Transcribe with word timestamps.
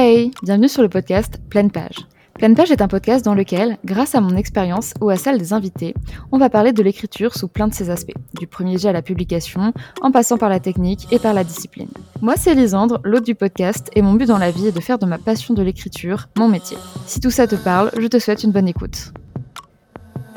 Hey, 0.00 0.30
bienvenue 0.44 0.68
sur 0.68 0.82
le 0.82 0.88
podcast 0.88 1.40
Pleine 1.50 1.72
Page. 1.72 2.06
Pleine 2.34 2.54
Page 2.54 2.70
est 2.70 2.82
un 2.82 2.86
podcast 2.86 3.24
dans 3.24 3.34
lequel, 3.34 3.78
grâce 3.84 4.14
à 4.14 4.20
mon 4.20 4.36
expérience 4.36 4.94
ou 5.00 5.10
à 5.10 5.16
celle 5.16 5.38
des 5.38 5.52
invités, 5.52 5.92
on 6.30 6.38
va 6.38 6.48
parler 6.48 6.72
de 6.72 6.84
l'écriture 6.84 7.34
sous 7.34 7.48
plein 7.48 7.66
de 7.66 7.74
ses 7.74 7.90
aspects, 7.90 8.14
du 8.38 8.46
premier 8.46 8.78
jet 8.78 8.90
à 8.90 8.92
la 8.92 9.02
publication, 9.02 9.72
en 10.00 10.12
passant 10.12 10.38
par 10.38 10.50
la 10.50 10.60
technique 10.60 11.12
et 11.12 11.18
par 11.18 11.34
la 11.34 11.42
discipline. 11.42 11.88
Moi, 12.20 12.34
c'est 12.36 12.54
Lisandre, 12.54 13.00
l'hôte 13.02 13.26
du 13.26 13.34
podcast, 13.34 13.90
et 13.96 14.02
mon 14.02 14.14
but 14.14 14.26
dans 14.26 14.38
la 14.38 14.52
vie 14.52 14.68
est 14.68 14.72
de 14.72 14.78
faire 14.78 15.00
de 15.00 15.06
ma 15.06 15.18
passion 15.18 15.52
de 15.52 15.62
l'écriture 15.62 16.28
mon 16.38 16.46
métier. 16.46 16.76
Si 17.06 17.18
tout 17.18 17.32
ça 17.32 17.48
te 17.48 17.56
parle, 17.56 17.90
je 17.98 18.06
te 18.06 18.20
souhaite 18.20 18.44
une 18.44 18.52
bonne 18.52 18.68
écoute. 18.68 19.12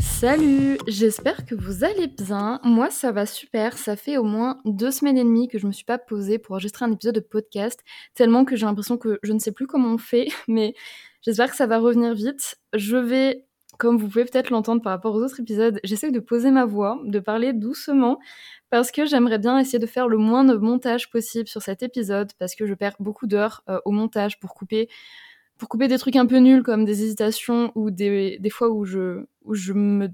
Salut, 0.02 0.79
j'espère 0.88 1.45
que 1.45 1.54
vous 1.54 1.83
allez 1.83 2.07
bien. 2.07 2.59
Moi, 2.63 2.89
ça 2.89 3.11
va 3.11 3.25
super. 3.25 3.77
Ça 3.77 3.95
fait 3.95 4.18
au 4.18 4.23
moins 4.23 4.59
deux 4.65 4.89
semaines 4.91 5.18
et 5.18 5.23
demie 5.23 5.47
que 5.47 5.59
je 5.59 5.68
me 5.68 5.71
suis 5.71 5.86
pas 5.86 6.00
posée 6.00 6.39
pour 6.39 6.54
enregistrer 6.54 6.86
un 6.86 6.91
épisode 6.91 7.15
de 7.15 7.20
podcast, 7.20 7.79
tellement 8.15 8.43
que 8.43 8.56
j'ai 8.56 8.65
l'impression 8.65 8.97
que 8.97 9.19
je 9.21 9.32
ne 9.32 9.39
sais 9.39 9.51
plus 9.51 9.68
comment 9.68 9.93
on 9.93 9.97
fait, 9.97 10.28
mais 10.47 10.73
j'espère 11.21 11.51
que 11.51 11.56
ça 11.56 11.68
va 11.68 11.78
revenir 11.78 12.14
vite. 12.15 12.57
Je 12.73 12.97
vais, 12.97 13.45
comme 13.78 13.97
vous 13.97 14.07
pouvez 14.07 14.25
peut-être 14.25 14.50
l'entendre 14.50 14.82
par 14.82 14.92
rapport 14.92 15.15
aux 15.15 15.23
autres 15.23 15.39
épisodes, 15.39 15.79
j'essaie 15.83 16.11
de 16.11 16.20
poser 16.20 16.50
ma 16.50 16.65
voix, 16.65 17.00
de 17.06 17.20
parler 17.20 17.54
doucement, 17.54 18.18
parce 18.71 18.92
que 18.92 19.06
j'aimerais 19.06 19.39
bien 19.39 19.59
essayer 19.59 19.79
de 19.79 19.87
faire 19.87 20.07
le 20.07 20.18
moins 20.18 20.43
de 20.43 20.56
montage 20.56 21.11
possible 21.11 21.47
sur 21.47 21.61
cet 21.61 21.83
épisode, 21.83 22.31
parce 22.39 22.56
que 22.56 22.65
je 22.65 22.73
perds 22.73 22.95
beaucoup 23.00 23.28
d'heures 23.28 23.64
euh, 23.70 23.79
au 23.86 23.92
montage 23.92 24.39
pour 24.39 24.56
couper 24.56 24.89
pour 25.61 25.70
couper 25.70 25.88
des 25.88 26.00
trucs 26.00 26.15
un 26.15 26.25
peu 26.25 26.38
nuls 26.38 26.64
comme 26.64 26.86
des 26.86 27.04
hésitations 27.04 27.71
ou 27.75 27.92
des, 27.92 28.39
des 28.39 28.50
fois 28.50 28.71
où 28.71 28.83
je, 28.83 29.25
où 29.43 29.54
je 29.54 29.74
me 29.74 30.10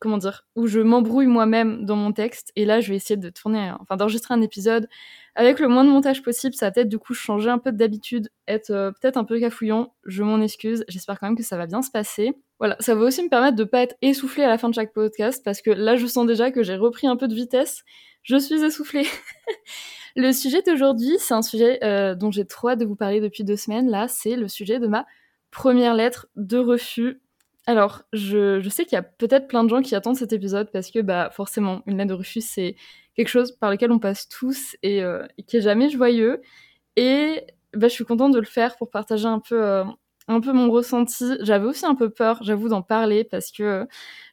comment 0.00 0.18
dire 0.18 0.48
où 0.56 0.66
je 0.66 0.80
m'embrouille 0.80 1.28
moi-même 1.28 1.84
dans 1.84 1.94
mon 1.94 2.10
texte. 2.10 2.50
Et 2.56 2.64
là 2.64 2.80
je 2.80 2.90
vais 2.90 2.96
essayer 2.96 3.16
de 3.16 3.30
tourner 3.30 3.70
enfin 3.78 3.96
d'enregistrer 3.96 4.34
un 4.34 4.40
épisode 4.40 4.88
avec 5.36 5.60
le 5.60 5.68
moins 5.68 5.84
de 5.84 5.90
montage 5.90 6.24
possible. 6.24 6.56
Ça 6.56 6.66
va 6.66 6.72
peut-être 6.72 6.88
du 6.88 6.98
coup 6.98 7.14
changer 7.14 7.50
un 7.50 7.58
peu 7.58 7.70
d'habitude 7.70 8.32
être 8.48 8.70
euh, 8.70 8.90
peut-être 8.90 9.16
un 9.16 9.22
peu 9.22 9.38
cafouillant. 9.38 9.94
Je 10.06 10.24
m'en 10.24 10.40
excuse. 10.40 10.84
J'espère 10.88 11.20
quand 11.20 11.28
même 11.28 11.36
que 11.36 11.44
ça 11.44 11.56
va 11.56 11.66
bien 11.66 11.82
se 11.82 11.92
passer. 11.92 12.32
Voilà. 12.58 12.76
Ça 12.80 12.96
va 12.96 13.04
aussi 13.04 13.22
me 13.22 13.28
permettre 13.28 13.54
de 13.54 13.62
pas 13.62 13.82
être 13.82 13.94
essoufflé 14.02 14.42
à 14.42 14.48
la 14.48 14.58
fin 14.58 14.70
de 14.70 14.74
chaque 14.74 14.92
podcast 14.92 15.40
parce 15.44 15.62
que 15.62 15.70
là 15.70 15.94
je 15.94 16.06
sens 16.08 16.26
déjà 16.26 16.50
que 16.50 16.64
j'ai 16.64 16.74
repris 16.74 17.06
un 17.06 17.14
peu 17.14 17.28
de 17.28 17.34
vitesse. 17.36 17.84
Je 18.24 18.36
suis 18.38 18.64
essoufflée 18.64 19.06
Le 20.16 20.32
sujet 20.32 20.62
d'aujourd'hui, 20.62 21.16
c'est 21.18 21.34
un 21.34 21.42
sujet 21.42 21.82
euh, 21.84 22.14
dont 22.14 22.30
j'ai 22.30 22.44
trop 22.44 22.70
hâte 22.70 22.80
de 22.80 22.84
vous 22.84 22.96
parler 22.96 23.20
depuis 23.20 23.44
deux 23.44 23.56
semaines. 23.56 23.88
Là, 23.88 24.08
c'est 24.08 24.36
le 24.36 24.48
sujet 24.48 24.78
de 24.78 24.86
ma 24.86 25.06
première 25.50 25.94
lettre 25.94 26.28
de 26.36 26.58
refus. 26.58 27.20
Alors, 27.66 28.02
je, 28.12 28.66
sais 28.68 28.84
qu'il 28.84 28.96
y 28.96 28.98
a 28.98 29.02
peut-être 29.02 29.46
plein 29.46 29.64
de 29.64 29.68
gens 29.68 29.82
qui 29.82 29.94
attendent 29.94 30.16
cet 30.16 30.32
épisode 30.32 30.70
parce 30.72 30.90
que, 30.90 31.00
bah, 31.00 31.30
forcément, 31.32 31.82
une 31.86 31.98
lettre 31.98 32.10
de 32.10 32.14
refus, 32.14 32.40
c'est 32.40 32.76
quelque 33.14 33.28
chose 33.28 33.52
par 33.52 33.70
lequel 33.70 33.92
on 33.92 33.98
passe 33.98 34.28
tous 34.28 34.76
et, 34.82 35.02
euh, 35.02 35.26
qui 35.46 35.58
est 35.58 35.60
jamais 35.60 35.90
joyeux. 35.90 36.40
Et 36.96 37.42
bah, 37.74 37.88
je 37.88 37.92
suis 37.92 38.04
contente 38.04 38.32
de 38.32 38.38
le 38.40 38.46
faire 38.46 38.76
pour 38.76 38.90
partager 38.90 39.26
un 39.26 39.40
peu 39.40 39.62
euh, 39.62 39.84
un 40.28 40.40
peu 40.40 40.52
mon 40.52 40.70
ressenti. 40.70 41.24
J'avais 41.40 41.66
aussi 41.66 41.86
un 41.86 41.94
peu 41.94 42.10
peur, 42.10 42.38
j'avoue, 42.42 42.68
d'en 42.68 42.82
parler 42.82 43.24
parce 43.24 43.50
que 43.50 43.86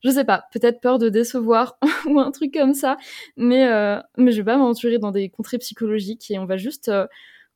je 0.03 0.09
sais 0.09 0.25
pas, 0.25 0.45
peut-être 0.53 0.79
peur 0.81 0.99
de 0.99 1.09
décevoir 1.09 1.77
ou 2.07 2.19
un 2.19 2.31
truc 2.31 2.53
comme 2.53 2.73
ça. 2.73 2.97
Mais 3.35 3.67
euh, 3.67 3.99
mais 4.17 4.31
je 4.31 4.37
vais 4.37 4.45
pas 4.45 4.57
m'aventurer 4.57 4.99
dans 4.99 5.11
des 5.11 5.29
contrées 5.29 5.57
psychologiques 5.57 6.29
et 6.31 6.39
on 6.39 6.45
va 6.45 6.57
juste 6.57 6.89
euh, 6.89 7.07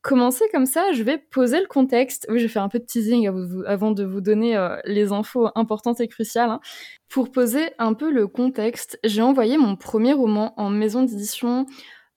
commencer 0.02 0.44
comme 0.52 0.66
ça. 0.66 0.92
Je 0.92 1.02
vais 1.02 1.18
poser 1.18 1.60
le 1.60 1.66
contexte. 1.66 2.26
Oui, 2.28 2.38
je 2.38 2.44
vais 2.44 2.52
faire 2.52 2.64
un 2.64 2.68
peu 2.68 2.80
de 2.80 2.84
teasing 2.84 3.28
avant 3.66 3.92
de 3.92 4.04
vous 4.04 4.20
donner 4.20 4.56
euh, 4.56 4.76
les 4.84 5.12
infos 5.12 5.48
importantes 5.54 6.00
et 6.00 6.08
cruciales. 6.08 6.50
Hein. 6.50 6.60
Pour 7.08 7.30
poser 7.30 7.70
un 7.78 7.94
peu 7.94 8.10
le 8.10 8.26
contexte, 8.26 8.98
j'ai 9.04 9.22
envoyé 9.22 9.56
mon 9.56 9.76
premier 9.76 10.12
roman 10.12 10.54
en 10.56 10.70
maison 10.70 11.02
d'édition 11.02 11.66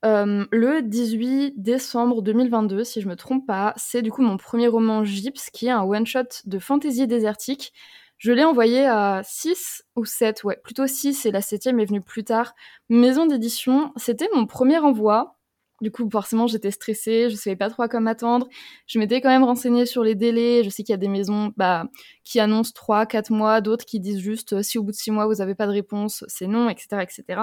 euh, 0.05 0.45
le 0.51 0.81
18 0.81 1.55
décembre 1.57 2.21
2022, 2.21 2.83
si 2.83 3.01
je 3.01 3.07
me 3.07 3.15
trompe 3.15 3.47
pas, 3.47 3.73
c'est 3.75 4.01
du 4.01 4.11
coup 4.11 4.21
mon 4.21 4.37
premier 4.37 4.67
roman 4.67 5.03
Gyps, 5.03 5.49
qui 5.51 5.67
est 5.67 5.71
un 5.71 5.83
one-shot 5.83 6.43
de 6.45 6.59
fantasy 6.59 7.07
désertique. 7.07 7.73
Je 8.17 8.31
l'ai 8.31 8.43
envoyé 8.43 8.85
à 8.85 9.21
6 9.23 9.83
ou 9.95 10.05
7, 10.05 10.43
ouais, 10.43 10.59
plutôt 10.63 10.87
6, 10.87 11.25
et 11.25 11.31
la 11.31 11.41
7 11.41 11.67
est 11.67 11.85
venue 11.85 12.01
plus 12.01 12.23
tard. 12.23 12.53
Maison 12.87 13.25
d'édition, 13.25 13.91
c'était 13.97 14.29
mon 14.33 14.45
premier 14.45 14.77
envoi. 14.77 15.37
Du 15.81 15.91
coup, 15.91 16.09
forcément, 16.09 16.47
j'étais 16.47 16.71
stressée, 16.71 17.29
je 17.29 17.35
savais 17.35 17.57
pas 17.57 17.69
trop 17.69 17.83
à 17.83 17.89
quoi 17.89 17.99
m'attendre. 17.99 18.47
Je 18.87 18.97
m'étais 18.97 19.19
quand 19.19 19.29
même 19.29 19.43
renseignée 19.43 19.85
sur 19.85 20.03
les 20.03 20.15
délais. 20.15 20.63
Je 20.63 20.69
sais 20.69 20.83
qu'il 20.83 20.93
y 20.93 20.95
a 20.95 20.97
des 20.97 21.09
maisons 21.09 21.51
bah, 21.57 21.87
qui 22.23 22.39
annoncent 22.39 22.71
3, 22.73 23.05
4 23.05 23.31
mois, 23.31 23.59
d'autres 23.59 23.85
qui 23.85 23.99
disent 23.99 24.19
juste 24.19 24.53
euh, 24.53 24.61
si 24.63 24.77
au 24.77 24.83
bout 24.83 24.91
de 24.91 24.95
6 24.95 25.11
mois 25.11 25.27
vous 25.27 25.35
n'avez 25.35 25.55
pas 25.55 25.67
de 25.67 25.73
réponse, 25.73 26.23
c'est 26.27 26.47
non, 26.47 26.69
etc., 26.69 27.03
etc. 27.03 27.41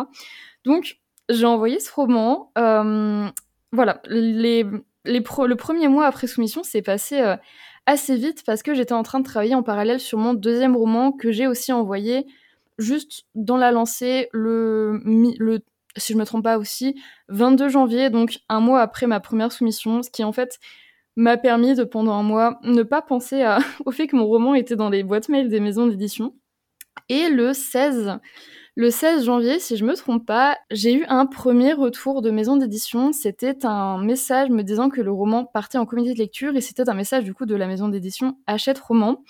Donc, 0.64 1.01
j'ai 1.28 1.46
envoyé 1.46 1.80
ce 1.80 1.92
roman. 1.92 2.52
Euh, 2.58 3.28
voilà, 3.72 4.02
le 4.06 5.54
premier 5.54 5.88
mois 5.88 6.06
après 6.06 6.26
soumission 6.26 6.62
s'est 6.62 6.82
passé 6.82 7.20
euh, 7.20 7.36
assez 7.86 8.16
vite 8.16 8.44
parce 8.44 8.62
que 8.62 8.74
j'étais 8.74 8.92
en 8.92 9.02
train 9.02 9.20
de 9.20 9.24
travailler 9.24 9.54
en 9.54 9.62
parallèle 9.62 10.00
sur 10.00 10.18
mon 10.18 10.34
deuxième 10.34 10.76
roman 10.76 11.12
que 11.12 11.32
j'ai 11.32 11.46
aussi 11.46 11.72
envoyé 11.72 12.26
juste 12.78 13.24
dans 13.34 13.56
la 13.56 13.72
lancée 13.72 14.28
le, 14.32 15.00
si 15.96 16.12
je 16.12 16.18
me 16.18 16.24
trompe 16.24 16.44
pas 16.44 16.58
aussi 16.58 17.00
22 17.28 17.68
janvier 17.68 18.10
donc 18.10 18.38
un 18.48 18.60
mois 18.60 18.80
après 18.80 19.06
ma 19.06 19.20
première 19.20 19.52
soumission 19.52 20.02
ce 20.02 20.10
qui 20.10 20.24
en 20.24 20.32
fait 20.32 20.58
m'a 21.16 21.36
permis 21.36 21.74
de 21.74 21.84
pendant 21.84 22.14
un 22.14 22.22
mois 22.22 22.60
ne 22.62 22.82
pas 22.82 23.02
penser 23.02 23.44
au 23.84 23.90
fait 23.90 24.06
que 24.06 24.16
mon 24.16 24.26
roman 24.26 24.54
était 24.54 24.76
dans 24.76 24.88
les 24.88 25.02
boîtes 25.02 25.28
mail 25.28 25.48
des 25.48 25.60
maisons 25.60 25.86
d'édition 25.86 26.34
et 27.08 27.28
le 27.28 27.52
16 27.52 28.18
le 28.74 28.90
16 28.90 29.26
janvier, 29.26 29.58
si 29.58 29.76
je 29.76 29.84
me 29.84 29.94
trompe 29.94 30.26
pas, 30.26 30.56
j'ai 30.70 30.94
eu 30.94 31.04
un 31.08 31.26
premier 31.26 31.74
retour 31.74 32.22
de 32.22 32.30
maison 32.30 32.56
d'édition. 32.56 33.12
C'était 33.12 33.66
un 33.66 34.02
message 34.02 34.48
me 34.48 34.62
disant 34.62 34.88
que 34.88 35.02
le 35.02 35.12
roman 35.12 35.44
partait 35.44 35.76
en 35.76 35.84
comité 35.84 36.14
de 36.14 36.18
lecture 36.18 36.56
et 36.56 36.62
c'était 36.62 36.88
un 36.88 36.94
message 36.94 37.24
du 37.24 37.34
coup 37.34 37.44
de 37.44 37.54
la 37.54 37.66
maison 37.66 37.88
d'édition 37.88 38.38
Achète 38.46 38.78
Roman. 38.78 39.22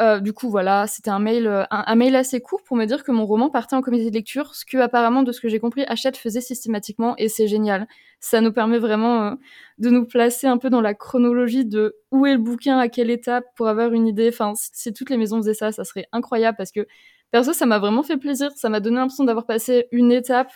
Euh, 0.00 0.20
du 0.20 0.32
coup, 0.32 0.50
voilà, 0.50 0.86
c'était 0.86 1.10
un 1.10 1.18
mail, 1.18 1.46
euh, 1.46 1.64
un, 1.70 1.94
mail 1.94 2.16
assez 2.16 2.40
court 2.40 2.62
pour 2.62 2.76
me 2.76 2.84
dire 2.84 3.02
que 3.02 3.12
mon 3.12 3.24
roman 3.24 3.50
partait 3.50 3.76
en 3.76 3.80
comité 3.82 4.10
de 4.10 4.14
lecture, 4.14 4.54
ce 4.54 4.64
que 4.66 4.76
apparemment, 4.78 5.22
de 5.22 5.32
ce 5.32 5.40
que 5.40 5.48
j'ai 5.48 5.58
compris, 5.58 5.84
Hachette 5.88 6.18
faisait 6.18 6.42
systématiquement, 6.42 7.14
et 7.16 7.28
c'est 7.28 7.48
génial. 7.48 7.86
Ça 8.20 8.42
nous 8.42 8.52
permet 8.52 8.78
vraiment 8.78 9.22
euh, 9.22 9.34
de 9.78 9.88
nous 9.88 10.04
placer 10.06 10.46
un 10.46 10.58
peu 10.58 10.68
dans 10.68 10.82
la 10.82 10.92
chronologie 10.94 11.64
de 11.64 11.96
où 12.10 12.26
est 12.26 12.32
le 12.34 12.38
bouquin, 12.38 12.78
à 12.78 12.88
quelle 12.88 13.10
étape, 13.10 13.44
pour 13.56 13.68
avoir 13.68 13.92
une 13.92 14.06
idée. 14.06 14.28
Enfin, 14.28 14.52
si 14.54 14.92
toutes 14.92 15.08
les 15.08 15.16
maisons 15.16 15.38
faisaient 15.38 15.54
ça, 15.54 15.72
ça 15.72 15.84
serait 15.84 16.06
incroyable 16.12 16.56
parce 16.58 16.72
que 16.72 16.86
Perso, 17.30 17.52
ça 17.52 17.66
m'a 17.66 17.78
vraiment 17.78 18.02
fait 18.02 18.16
plaisir. 18.16 18.50
Ça 18.56 18.68
m'a 18.68 18.80
donné 18.80 18.96
l'impression 18.96 19.24
d'avoir 19.24 19.46
passé 19.46 19.88
une 19.92 20.12
étape, 20.12 20.52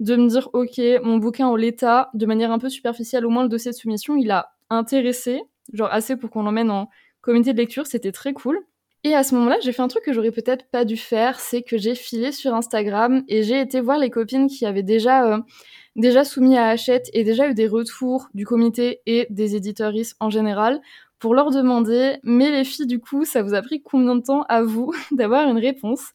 de 0.00 0.16
me 0.16 0.28
dire, 0.28 0.48
ok, 0.52 0.80
mon 1.02 1.18
bouquin 1.18 1.46
en 1.46 1.56
l'état, 1.56 2.10
de 2.14 2.26
manière 2.26 2.50
un 2.50 2.58
peu 2.58 2.68
superficielle, 2.68 3.26
au 3.26 3.30
moins 3.30 3.42
le 3.42 3.48
dossier 3.48 3.70
de 3.70 3.76
soumission, 3.76 4.16
il 4.16 4.30
a 4.30 4.54
intéressé, 4.70 5.42
genre 5.72 5.92
assez 5.92 6.16
pour 6.16 6.30
qu'on 6.30 6.42
l'emmène 6.42 6.70
en 6.70 6.88
comité 7.20 7.52
de 7.52 7.58
lecture, 7.58 7.86
c'était 7.86 8.12
très 8.12 8.32
cool. 8.32 8.58
Et 9.06 9.14
à 9.14 9.22
ce 9.22 9.34
moment-là, 9.34 9.56
j'ai 9.62 9.72
fait 9.72 9.82
un 9.82 9.88
truc 9.88 10.02
que 10.02 10.14
j'aurais 10.14 10.30
peut-être 10.30 10.66
pas 10.70 10.86
dû 10.86 10.96
faire, 10.96 11.38
c'est 11.38 11.62
que 11.62 11.76
j'ai 11.76 11.94
filé 11.94 12.32
sur 12.32 12.54
Instagram 12.54 13.22
et 13.28 13.42
j'ai 13.42 13.60
été 13.60 13.82
voir 13.82 13.98
les 13.98 14.08
copines 14.08 14.46
qui 14.48 14.64
avaient 14.64 14.82
déjà, 14.82 15.26
euh, 15.30 15.38
déjà 15.94 16.24
soumis 16.24 16.56
à 16.56 16.68
Hachette 16.68 17.10
et 17.12 17.22
déjà 17.22 17.46
eu 17.48 17.54
des 17.54 17.68
retours 17.68 18.28
du 18.32 18.46
comité 18.46 19.02
et 19.04 19.26
des 19.28 19.56
éditeuristes 19.56 20.16
en 20.20 20.30
général 20.30 20.80
pour 21.24 21.34
leur 21.34 21.50
demander 21.50 22.18
Mais 22.22 22.50
les 22.50 22.64
filles, 22.64 22.86
du 22.86 23.00
coup, 23.00 23.24
ça 23.24 23.42
vous 23.42 23.54
a 23.54 23.62
pris 23.62 23.80
combien 23.82 24.14
de 24.14 24.20
temps 24.20 24.42
à 24.50 24.62
vous 24.62 24.92
d'avoir 25.10 25.48
une 25.48 25.56
réponse? 25.56 26.10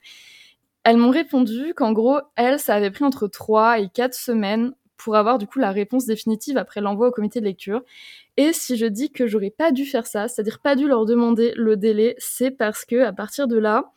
Elles 0.83 0.97
m'ont 0.97 1.09
répondu 1.09 1.73
qu'en 1.75 1.93
gros, 1.93 2.19
elles, 2.35 2.59
ça 2.59 2.75
avait 2.75 2.91
pris 2.91 3.03
entre 3.03 3.27
3 3.27 3.79
et 3.79 3.89
4 3.89 4.13
semaines 4.13 4.71
pour 4.97 5.15
avoir 5.15 5.39
du 5.39 5.47
coup 5.47 5.57
la 5.57 5.71
réponse 5.71 6.05
définitive 6.05 6.59
après 6.59 6.79
l'envoi 6.79 7.07
au 7.07 7.11
comité 7.11 7.39
de 7.39 7.45
lecture. 7.45 7.81
Et 8.37 8.53
si 8.53 8.77
je 8.77 8.85
dis 8.85 9.09
que 9.11 9.25
j'aurais 9.25 9.49
pas 9.49 9.71
dû 9.71 9.83
faire 9.83 10.05
ça, 10.05 10.27
c'est-à-dire 10.27 10.59
pas 10.59 10.75
dû 10.75 10.87
leur 10.87 11.05
demander 11.05 11.53
le 11.55 11.75
délai, 11.75 12.13
c'est 12.19 12.51
parce 12.51 12.85
que 12.85 13.01
à 13.01 13.11
partir 13.11 13.47
de 13.47 13.57
là, 13.57 13.91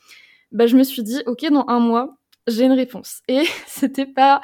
bah, 0.51 0.67
je 0.67 0.79
me 0.79 0.83
suis 0.83 1.03
dit, 1.03 1.23
ok, 1.27 1.45
dans 1.51 1.67
un 1.69 1.79
mois, 1.79 2.17
j'ai 2.47 2.65
une 2.65 2.73
réponse. 2.73 3.21
Et 3.29 3.43
c'était 3.67 4.07
pas 4.07 4.41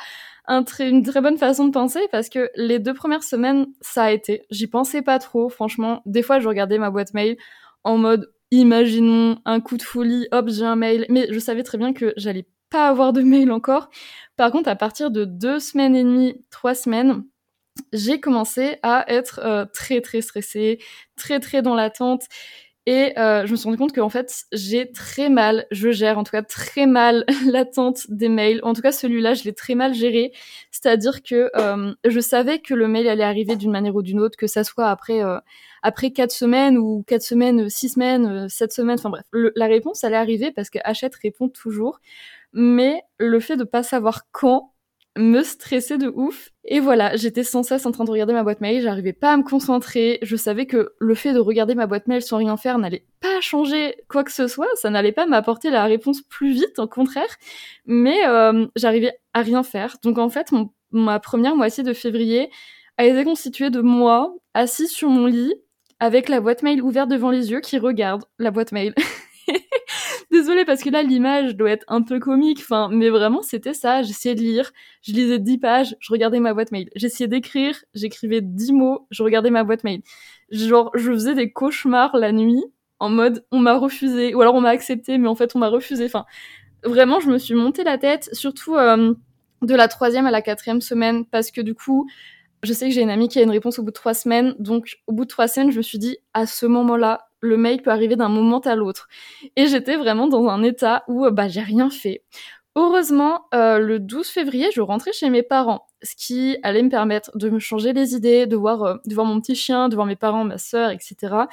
une 0.49 1.03
très 1.03 1.21
bonne 1.21 1.39
façon 1.39 1.67
de 1.67 1.73
penser 1.73 2.01
parce 2.11 2.29
que 2.29 2.51
les 2.57 2.79
deux 2.79 2.95
premières 2.95 3.23
semaines, 3.23 3.67
ça 3.81 4.05
a 4.05 4.11
été. 4.11 4.47
J'y 4.51 4.67
pensais 4.67 5.03
pas 5.03 5.19
trop, 5.19 5.49
franchement. 5.49 6.03
Des 6.07 6.23
fois, 6.23 6.41
je 6.41 6.49
regardais 6.49 6.79
ma 6.79 6.91
boîte 6.91 7.15
mail 7.15 7.37
en 7.85 7.99
mode, 7.99 8.33
imaginons 8.51 9.39
un 9.45 9.61
coup 9.61 9.77
de 9.77 9.83
folie, 9.83 10.27
hop, 10.33 10.49
j'ai 10.49 10.65
un 10.65 10.77
mail. 10.77 11.07
Mais 11.09 11.29
je 11.31 11.39
savais 11.39 11.63
très 11.63 11.79
bien 11.79 11.93
que 11.93 12.13
j'allais 12.17 12.47
pas 12.71 12.89
avoir 12.89 13.13
de 13.13 13.23
mail 13.23 13.51
encore. 13.53 13.91
Par 14.37 14.51
contre, 14.51 14.69
à 14.69 14.77
partir 14.77 15.11
de 15.11 15.25
deux 15.25 15.59
semaines 15.59 15.97
et 15.97 16.05
demie, 16.05 16.45
trois 16.51 16.75
semaines, 16.75 17.25
j'ai 17.93 18.21
commencé 18.21 18.79
à 18.83 19.05
être 19.13 19.41
euh, 19.45 19.65
très 19.73 20.01
très 20.01 20.21
stressée, 20.21 20.79
très 21.17 21.41
très 21.41 21.63
dans 21.63 21.75
l'attente. 21.75 22.23
Et 22.91 23.13
euh, 23.19 23.45
je 23.45 23.51
me 23.53 23.57
suis 23.57 23.67
rendu 23.67 23.77
compte 23.77 23.95
qu'en 23.95 24.09
fait, 24.09 24.47
j'ai 24.51 24.91
très 24.91 25.29
mal, 25.29 25.67
je 25.71 25.91
gère 25.91 26.17
en 26.17 26.25
tout 26.25 26.31
cas 26.31 26.41
très 26.41 26.87
mal 26.87 27.27
l'attente 27.47 28.07
des 28.09 28.31
mails. 28.31 28.61
En 28.63 28.73
tout 28.73 28.81
cas, 28.81 28.93
celui-là, 28.93 29.35
je 29.35 29.45
l'ai 29.45 29.53
très 29.53 29.75
mal 29.75 29.93
géré. 29.93 30.33
C'est-à-dire 30.71 31.23
que 31.23 31.51
euh, 31.55 31.93
je 32.07 32.21
savais 32.21 32.61
que 32.61 32.73
le 32.73 32.89
mail 32.89 33.07
allait 33.07 33.25
arriver 33.25 33.57
d'une 33.57 33.73
manière 33.73 33.95
ou 33.95 34.01
d'une 34.01 34.19
autre, 34.21 34.39
que 34.39 34.47
ça 34.47 34.65
soit 34.65 34.87
après 34.89 35.23
euh, 35.23 35.39
après 35.83 36.13
quatre 36.13 36.33
semaines 36.33 36.79
ou 36.79 37.05
quatre 37.07 37.21
semaines, 37.21 37.69
six 37.69 37.91
semaines, 37.91 38.49
sept 38.49 38.73
semaines. 38.73 38.97
Enfin 38.99 39.11
bref, 39.11 39.27
la 39.35 39.67
réponse 39.67 40.03
allait 40.03 40.17
arriver 40.17 40.51
parce 40.51 40.71
que 40.71 40.79
Hachette 40.83 41.17
répond 41.17 41.51
toujours. 41.51 42.01
Mais 42.55 43.03
le 43.19 43.39
fait 43.39 43.59
de 43.59 43.65
pas 43.65 43.83
savoir 43.83 44.23
quand, 44.33 44.73
me 45.17 45.43
stressait 45.43 45.99
de 45.99 46.09
ouf. 46.15 46.51
Et 46.65 46.81
voilà, 46.81 47.17
j'étais 47.17 47.43
sans 47.43 47.63
cesse 47.63 47.87
en 47.87 47.93
train 47.93 48.05
de 48.05 48.11
regarder 48.11 48.33
ma 48.33 48.43
boîte 48.43 48.61
mail, 48.61 48.83
j'arrivais 48.83 49.13
pas 49.13 49.33
à 49.33 49.37
me 49.37 49.43
concentrer, 49.43 50.19
je 50.23 50.37
savais 50.37 50.67
que 50.67 50.93
le 50.99 51.15
fait 51.15 51.33
de 51.33 51.39
regarder 51.39 51.75
ma 51.75 51.87
boîte 51.87 52.07
mail 52.07 52.23
sans 52.23 52.37
rien 52.37 52.57
faire 52.57 52.79
n'allait 52.79 53.07
pas 53.21 53.41
changer 53.41 53.97
quoi 54.09 54.23
que 54.23 54.33
ce 54.33 54.47
soit, 54.47 54.69
ça 54.75 54.91
n'allait 54.91 55.13
pas 55.13 55.27
m'apporter 55.27 55.71
la 55.71 55.85
réponse 55.85 56.23
plus 56.23 56.53
vite, 56.53 56.79
au 56.79 56.87
contraire, 56.87 57.37
mais 57.87 58.27
euh, 58.27 58.67
j'arrivais 58.77 59.19
à 59.33 59.43
rien 59.43 59.63
faire. 59.63 59.97
Donc 60.03 60.19
en 60.19 60.29
fait, 60.29 60.49
ma 60.93 61.19
première 61.21 61.57
moitié 61.57 61.83
de 61.83 61.93
février 61.93 62.51
a 62.97 63.05
été 63.05 63.25
constituée 63.25 63.71
de 63.71 63.81
moi, 63.81 64.35
assis 64.55 64.89
sur 64.89 65.09
mon 65.09 65.27
lit, 65.27 65.55
avec 66.01 66.29
la 66.29 66.41
boîte 66.41 66.63
mail 66.63 66.83
ouverte 66.83 67.09
devant 67.09 67.31
les 67.31 67.51
yeux, 67.51 67.61
qui 67.61 67.79
regarde 67.79 68.25
la 68.39 68.51
boîte 68.51 68.73
mail. 68.73 68.95
Désolée 70.31 70.65
parce 70.65 70.83
que 70.83 70.91
là 70.91 71.03
l'image 71.03 71.57
doit 71.57 71.71
être 71.71 71.85
un 71.89 72.03
peu 72.03 72.19
comique, 72.21 72.59
enfin, 72.61 72.89
mais 72.93 73.09
vraiment 73.09 73.43
c'était 73.43 73.75
ça. 73.75 74.03
J'essayais 74.03 74.35
de 74.35 74.41
lire, 74.41 74.73
je 75.03 75.13
lisais 75.13 75.39
10 75.39 75.59
pages, 75.59 75.97
je 76.01 76.13
regardais 76.13 76.41
ma 76.41 76.55
boîte 76.55 76.71
mail. 76.73 76.91
J'essayais 76.97 77.29
d'écrire, 77.29 77.77
j'écrivais 77.95 78.41
10 78.43 78.73
mots, 78.73 79.07
je 79.11 79.23
regardais 79.23 79.51
ma 79.51 79.65
boîte 79.65 79.85
mail. 79.85 80.03
Genre, 80.51 80.91
je 80.95 81.13
faisais 81.13 81.35
des 81.35 81.53
cauchemars 81.53 82.17
la 82.17 82.33
nuit 82.33 82.65
en 83.01 83.11
mode 83.11 83.45
on 83.53 83.61
m'a 83.61 83.79
refusé 83.79 84.35
ou 84.35 84.41
alors 84.41 84.55
on 84.57 84.61
m'a 84.61 84.71
accepté 84.71 85.19
mais 85.19 85.29
en 85.29 85.35
fait 85.35 85.55
on 85.57 85.59
m'a 85.61 85.69
refusé. 85.69 86.05
Enfin, 86.05 86.27
vraiment 86.85 87.21
je 87.21 87.31
me 87.31 87.39
suis 87.39 87.55
monté 87.55 87.85
la 87.85 87.99
tête, 87.99 88.29
surtout 88.33 88.77
euh, 88.77 89.15
de 89.63 89.75
la 89.75 89.89
troisième 89.89 90.27
à 90.27 90.31
la 90.31 90.43
quatrième 90.43 90.81
semaine 90.81 91.25
parce 91.27 91.51
que 91.51 91.61
du 91.61 91.75
coup 91.75 92.09
je 92.63 92.73
sais 92.73 92.89
que 92.89 92.95
j'ai 92.95 93.03
une 93.03 93.11
amie 93.11 93.29
qui 93.29 93.39
a 93.39 93.43
une 93.43 93.51
réponse 93.51 93.79
au 93.79 93.83
bout 93.83 93.91
de 93.91 93.95
trois 93.95 94.15
semaines, 94.15 94.55
donc 94.59 94.99
au 95.07 95.13
bout 95.13 95.25
de 95.25 95.29
trois 95.29 95.49
semaines, 95.49 95.71
je 95.71 95.77
me 95.77 95.83
suis 95.83 95.99
dit, 95.99 96.19
à 96.35 96.47
ce 96.47 96.67
moment-là, 96.67 97.28
le 97.41 97.57
mail 97.57 97.83
peut 97.83 97.91
arriver 97.91 98.17
d'un 98.17 98.29
moment 98.29 98.61
à 98.61 98.75
l'autre. 98.77 99.09
Et 99.57 99.67
j'étais 99.67 99.97
vraiment 99.97 100.27
dans 100.29 100.49
un 100.49 100.63
état 100.63 101.05
où 101.09 101.29
bah 101.31 101.49
j'ai 101.49 101.61
rien 101.63 101.91
fait. 101.91 102.23
Heureusement, 102.77 103.47
euh, 103.55 103.79
le 103.79 103.99
12 103.99 104.29
février, 104.29 104.69
je 104.73 104.81
rentrais 104.81 105.13
chez 105.13 105.31
mes 105.31 105.43
parents, 105.43 105.87
ce 106.03 106.15
qui 106.15 106.57
allait 106.63 106.83
me 106.83 106.91
permettre 106.91 107.37
de 107.37 107.51
me 107.51 107.59
changer 107.59 107.93
les 107.93 108.15
idées, 108.15 108.47
de 108.47 108.55
voir, 108.55 108.83
euh, 108.85 108.95
de 109.05 109.15
voir 109.15 109.27
mon 109.27 109.41
petit 109.41 109.57
chien, 109.57 109.89
de 109.89 109.97
voir 109.97 110.07
mes 110.07 110.15
parents, 110.15 110.45
ma 110.45 110.59
sœur, 110.59 110.91
etc. 110.91 111.49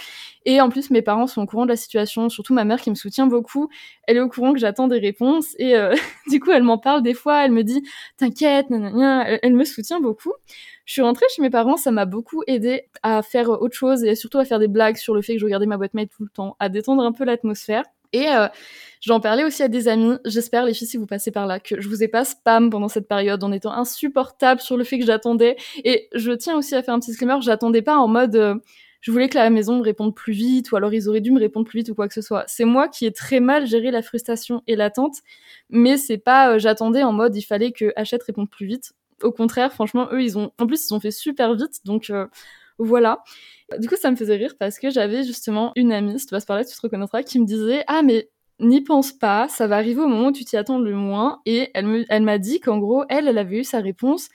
Et 0.45 0.61
en 0.61 0.69
plus, 0.69 0.91
mes 0.91 1.01
parents 1.01 1.25
sont 1.25 1.41
au 1.41 1.45
courant 1.47 1.65
de 1.65 1.71
la 1.71 1.77
situation, 1.77 2.29
surtout 2.29 2.53
ma 2.53 2.63
mère 2.63 2.79
qui 2.79 2.91
me 2.91 2.95
soutient 2.95 3.25
beaucoup. 3.25 3.69
Elle 4.03 4.17
est 4.17 4.19
au 4.19 4.29
courant 4.29 4.53
que 4.53 4.59
j'attends 4.59 4.87
des 4.87 4.99
réponses 4.99 5.55
et 5.57 5.75
euh, 5.75 5.95
du 6.29 6.39
coup, 6.39 6.51
elle 6.51 6.63
m'en 6.63 6.77
parle 6.77 7.01
des 7.01 7.15
fois. 7.15 7.43
Elle 7.43 7.51
me 7.53 7.63
dit 7.63 7.81
"T'inquiète, 8.17 8.67
elle, 8.69 9.39
elle 9.41 9.53
me 9.55 9.63
soutient 9.65 9.99
beaucoup." 9.99 10.33
Je 10.85 10.93
suis 10.93 11.01
rentrée 11.01 11.25
chez 11.35 11.41
mes 11.41 11.49
parents, 11.49 11.77
ça 11.77 11.89
m'a 11.89 12.05
beaucoup 12.05 12.43
aidé 12.45 12.83
à 13.01 13.23
faire 13.23 13.49
autre 13.49 13.75
chose 13.75 14.03
et 14.03 14.13
surtout 14.13 14.37
à 14.37 14.45
faire 14.45 14.59
des 14.59 14.67
blagues 14.67 14.97
sur 14.97 15.15
le 15.15 15.23
fait 15.23 15.33
que 15.33 15.39
je 15.39 15.45
regardais 15.45 15.65
ma 15.65 15.77
boîte 15.77 15.95
mail 15.95 16.07
tout 16.07 16.23
le 16.23 16.29
temps, 16.29 16.55
à 16.59 16.69
détendre 16.69 17.01
un 17.03 17.11
peu 17.11 17.23
l'atmosphère. 17.23 17.83
Et 18.15 18.29
euh, 18.29 18.47
j'en 19.01 19.19
parlais 19.19 19.43
aussi 19.43 19.61
à 19.61 19.67
des 19.67 19.89
amis. 19.89 20.15
J'espère, 20.23 20.65
les 20.65 20.73
filles, 20.73 20.87
si 20.87 20.95
vous 20.95 21.05
passez 21.05 21.31
par 21.31 21.47
là, 21.47 21.59
que 21.59 21.81
je 21.81 21.89
vous 21.89 22.01
ai 22.01 22.07
pas 22.07 22.23
spam 22.23 22.69
pendant 22.69 22.87
cette 22.87 23.09
période 23.09 23.43
en 23.43 23.51
étant 23.51 23.73
insupportable 23.73 24.61
sur 24.61 24.77
le 24.77 24.85
fait 24.85 24.97
que 24.97 25.05
j'attendais. 25.05 25.57
Et 25.83 26.07
je 26.13 26.31
tiens 26.31 26.57
aussi 26.57 26.75
à 26.75 26.81
faire 26.81 26.93
un 26.93 26.99
petit 26.99 27.11
disclaimer, 27.11 27.41
j'attendais 27.41 27.81
pas 27.81 27.97
en 27.97 28.07
mode 28.07 28.37
euh, 28.37 28.55
je 29.01 29.11
voulais 29.11 29.27
que 29.27 29.37
la 29.37 29.49
maison 29.49 29.77
me 29.79 29.83
réponde 29.83 30.15
plus 30.15 30.31
vite 30.31 30.71
ou 30.71 30.77
alors 30.77 30.93
ils 30.93 31.09
auraient 31.09 31.21
dû 31.21 31.31
me 31.31 31.39
répondre 31.39 31.67
plus 31.67 31.79
vite 31.79 31.89
ou 31.89 31.95
quoi 31.95 32.07
que 32.07 32.13
ce 32.13 32.21
soit. 32.21 32.45
C'est 32.47 32.65
moi 32.65 32.87
qui 32.87 33.05
ai 33.05 33.11
très 33.11 33.41
mal 33.41 33.67
géré 33.67 33.91
la 33.91 34.01
frustration 34.01 34.63
et 34.65 34.77
l'attente, 34.77 35.17
mais 35.69 35.97
c'est 35.97 36.17
pas 36.17 36.53
euh, 36.53 36.59
j'attendais 36.59 37.03
en 37.03 37.11
mode 37.11 37.35
il 37.35 37.43
fallait 37.43 37.73
que 37.73 37.91
Hachette 37.97 38.23
réponde 38.23 38.49
plus 38.49 38.65
vite 38.65 38.93
au 39.23 39.31
contraire, 39.31 39.71
franchement, 39.71 40.09
eux, 40.11 40.21
ils 40.21 40.37
ont, 40.37 40.51
en 40.59 40.67
plus, 40.67 40.89
ils 40.89 40.93
ont 40.93 40.99
fait 40.99 41.11
super 41.11 41.55
vite, 41.55 41.85
donc 41.85 42.09
voilà. 42.77 43.23
Du 43.79 43.87
coup, 43.89 43.95
ça 43.95 44.11
me 44.11 44.15
faisait 44.15 44.35
rire 44.35 44.55
parce 44.59 44.79
que 44.79 44.89
j'avais 44.89 45.23
justement 45.23 45.71
une 45.75 45.91
amie, 45.91 46.19
si 46.19 46.25
tu 46.25 46.31
passes 46.31 46.45
par 46.45 46.57
là, 46.57 46.65
tu 46.65 46.75
te 46.75 46.81
reconnaîtras, 46.81 47.23
qui 47.23 47.39
me 47.39 47.45
disait 47.45 47.83
Ah, 47.87 48.01
mais 48.03 48.29
n'y 48.59 48.81
pense 48.81 49.11
pas, 49.11 49.47
ça 49.49 49.67
va 49.67 49.77
arriver 49.77 50.01
au 50.01 50.07
moment 50.07 50.27
où 50.27 50.31
tu 50.31 50.45
t'y 50.45 50.57
attends 50.57 50.79
le 50.79 50.95
moins. 50.95 51.41
Et 51.45 51.71
elle 51.73 51.87
me, 51.87 52.05
elle 52.09 52.23
m'a 52.23 52.37
dit 52.37 52.59
qu'en 52.59 52.77
gros, 52.79 53.03
elle, 53.09 53.27
elle 53.27 53.37
avait 53.37 53.59
eu 53.59 53.63
sa 53.63 53.79
réponse 53.79 54.29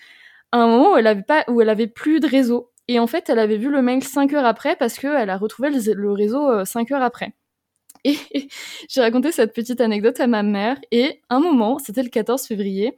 à 0.53 0.59
un 0.59 0.67
moment 0.67 0.95
où 0.95 0.97
elle 0.97 1.07
avait 1.07 1.23
pas, 1.23 1.45
où 1.49 1.61
elle 1.61 1.69
avait 1.69 1.87
plus 1.87 2.21
de 2.21 2.27
réseau. 2.27 2.71
Et 2.89 2.99
en 2.99 3.07
fait, 3.07 3.31
elle 3.31 3.39
avait 3.39 3.57
vu 3.57 3.71
le 3.71 3.83
mail 3.83 4.03
5 4.03 4.33
heures 4.35 4.45
après 4.45 4.77
parce 4.77 4.99
qu'elle 4.99 5.31
a 5.31 5.37
retrouvé 5.37 5.71
le, 5.71 6.13
réseau 6.13 6.65
5 6.65 6.91
euh, 6.91 6.95
heures 6.97 7.03
après. 7.03 7.35
Et 8.05 8.17
j'ai 8.89 9.01
raconté 9.01 9.31
cette 9.33 9.53
petite 9.55 9.81
anecdote 9.81 10.19
à 10.21 10.27
ma 10.27 10.43
mère. 10.43 10.77
Et 10.91 11.21
un 11.31 11.41
moment, 11.41 11.79
c'était 11.79 12.03
le 12.03 12.09
14 12.09 12.47
février, 12.47 12.97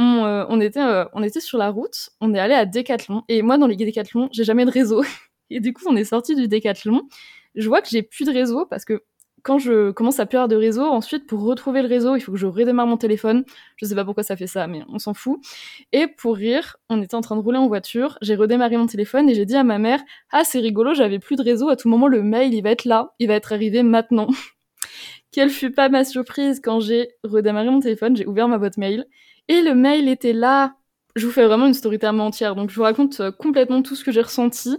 euh, 0.00 0.44
on, 0.48 0.60
était, 0.60 0.80
euh, 0.80 1.04
on 1.14 1.22
était 1.22 1.40
sur 1.40 1.58
la 1.58 1.70
route, 1.70 2.10
on 2.20 2.34
est 2.34 2.38
allé 2.38 2.54
à 2.54 2.66
Decathlon, 2.66 3.22
et 3.28 3.42
moi 3.42 3.58
dans 3.58 3.66
les 3.66 3.76
Decathlon, 3.76 4.28
j'ai 4.32 4.44
jamais 4.44 4.64
de 4.64 4.70
réseau. 4.70 5.02
Et 5.50 5.58
du 5.60 5.72
coup, 5.72 5.82
on 5.88 5.96
est 5.96 6.04
sorti 6.04 6.36
du 6.36 6.46
Decathlon. 6.46 7.02
Je 7.56 7.68
vois 7.68 7.82
que 7.82 7.88
j'ai 7.90 8.02
plus 8.02 8.24
de 8.24 8.30
réseau 8.32 8.66
parce 8.66 8.84
que 8.84 9.02
quand 9.42 9.58
je 9.58 9.90
commence 9.90 10.20
à 10.20 10.26
plus 10.26 10.36
avoir 10.36 10.48
de 10.48 10.56
réseau, 10.56 10.82
ensuite 10.84 11.26
pour 11.26 11.42
retrouver 11.42 11.82
le 11.82 11.88
réseau, 11.88 12.14
il 12.14 12.20
faut 12.20 12.30
que 12.32 12.38
je 12.38 12.46
redémarre 12.46 12.86
mon 12.86 12.96
téléphone. 12.98 13.44
Je 13.76 13.86
sais 13.86 13.94
pas 13.94 14.04
pourquoi 14.04 14.22
ça 14.22 14.36
fait 14.36 14.46
ça, 14.46 14.66
mais 14.66 14.82
on 14.88 14.98
s'en 14.98 15.14
fout. 15.14 15.40
Et 15.92 16.06
pour 16.06 16.36
rire, 16.36 16.76
on 16.88 17.02
était 17.02 17.14
en 17.14 17.20
train 17.22 17.36
de 17.36 17.40
rouler 17.40 17.58
en 17.58 17.66
voiture, 17.66 18.18
j'ai 18.22 18.36
redémarré 18.36 18.76
mon 18.76 18.86
téléphone 18.86 19.28
et 19.28 19.34
j'ai 19.34 19.46
dit 19.46 19.56
à 19.56 19.64
ma 19.64 19.78
mère 19.78 20.00
"Ah, 20.30 20.44
c'est 20.44 20.60
rigolo, 20.60 20.94
j'avais 20.94 21.18
plus 21.18 21.36
de 21.36 21.42
réseau, 21.42 21.68
à 21.68 21.76
tout 21.76 21.88
moment 21.88 22.06
le 22.08 22.22
mail, 22.22 22.54
il 22.54 22.62
va 22.62 22.70
être 22.70 22.84
là, 22.84 23.14
il 23.18 23.28
va 23.28 23.34
être 23.34 23.52
arrivé 23.52 23.82
maintenant." 23.82 24.28
Quelle 25.32 25.50
fut 25.50 25.70
pas 25.70 25.88
ma 25.88 26.04
surprise 26.04 26.60
quand 26.62 26.80
j'ai 26.80 27.10
redémarré 27.22 27.70
mon 27.70 27.80
téléphone, 27.80 28.16
j'ai 28.16 28.26
ouvert 28.26 28.48
ma 28.48 28.58
boîte 28.58 28.76
mail 28.76 29.06
et 29.48 29.62
le 29.62 29.74
mail 29.74 30.08
était 30.08 30.32
là. 30.32 30.74
Je 31.16 31.26
vous 31.26 31.32
fais 31.32 31.44
vraiment 31.44 31.66
une 31.66 31.74
story 31.74 31.98
entière, 32.02 32.54
donc 32.54 32.70
je 32.70 32.76
vous 32.76 32.82
raconte 32.82 33.20
euh, 33.20 33.32
complètement 33.32 33.82
tout 33.82 33.96
ce 33.96 34.04
que 34.04 34.12
j'ai 34.12 34.22
ressenti. 34.22 34.78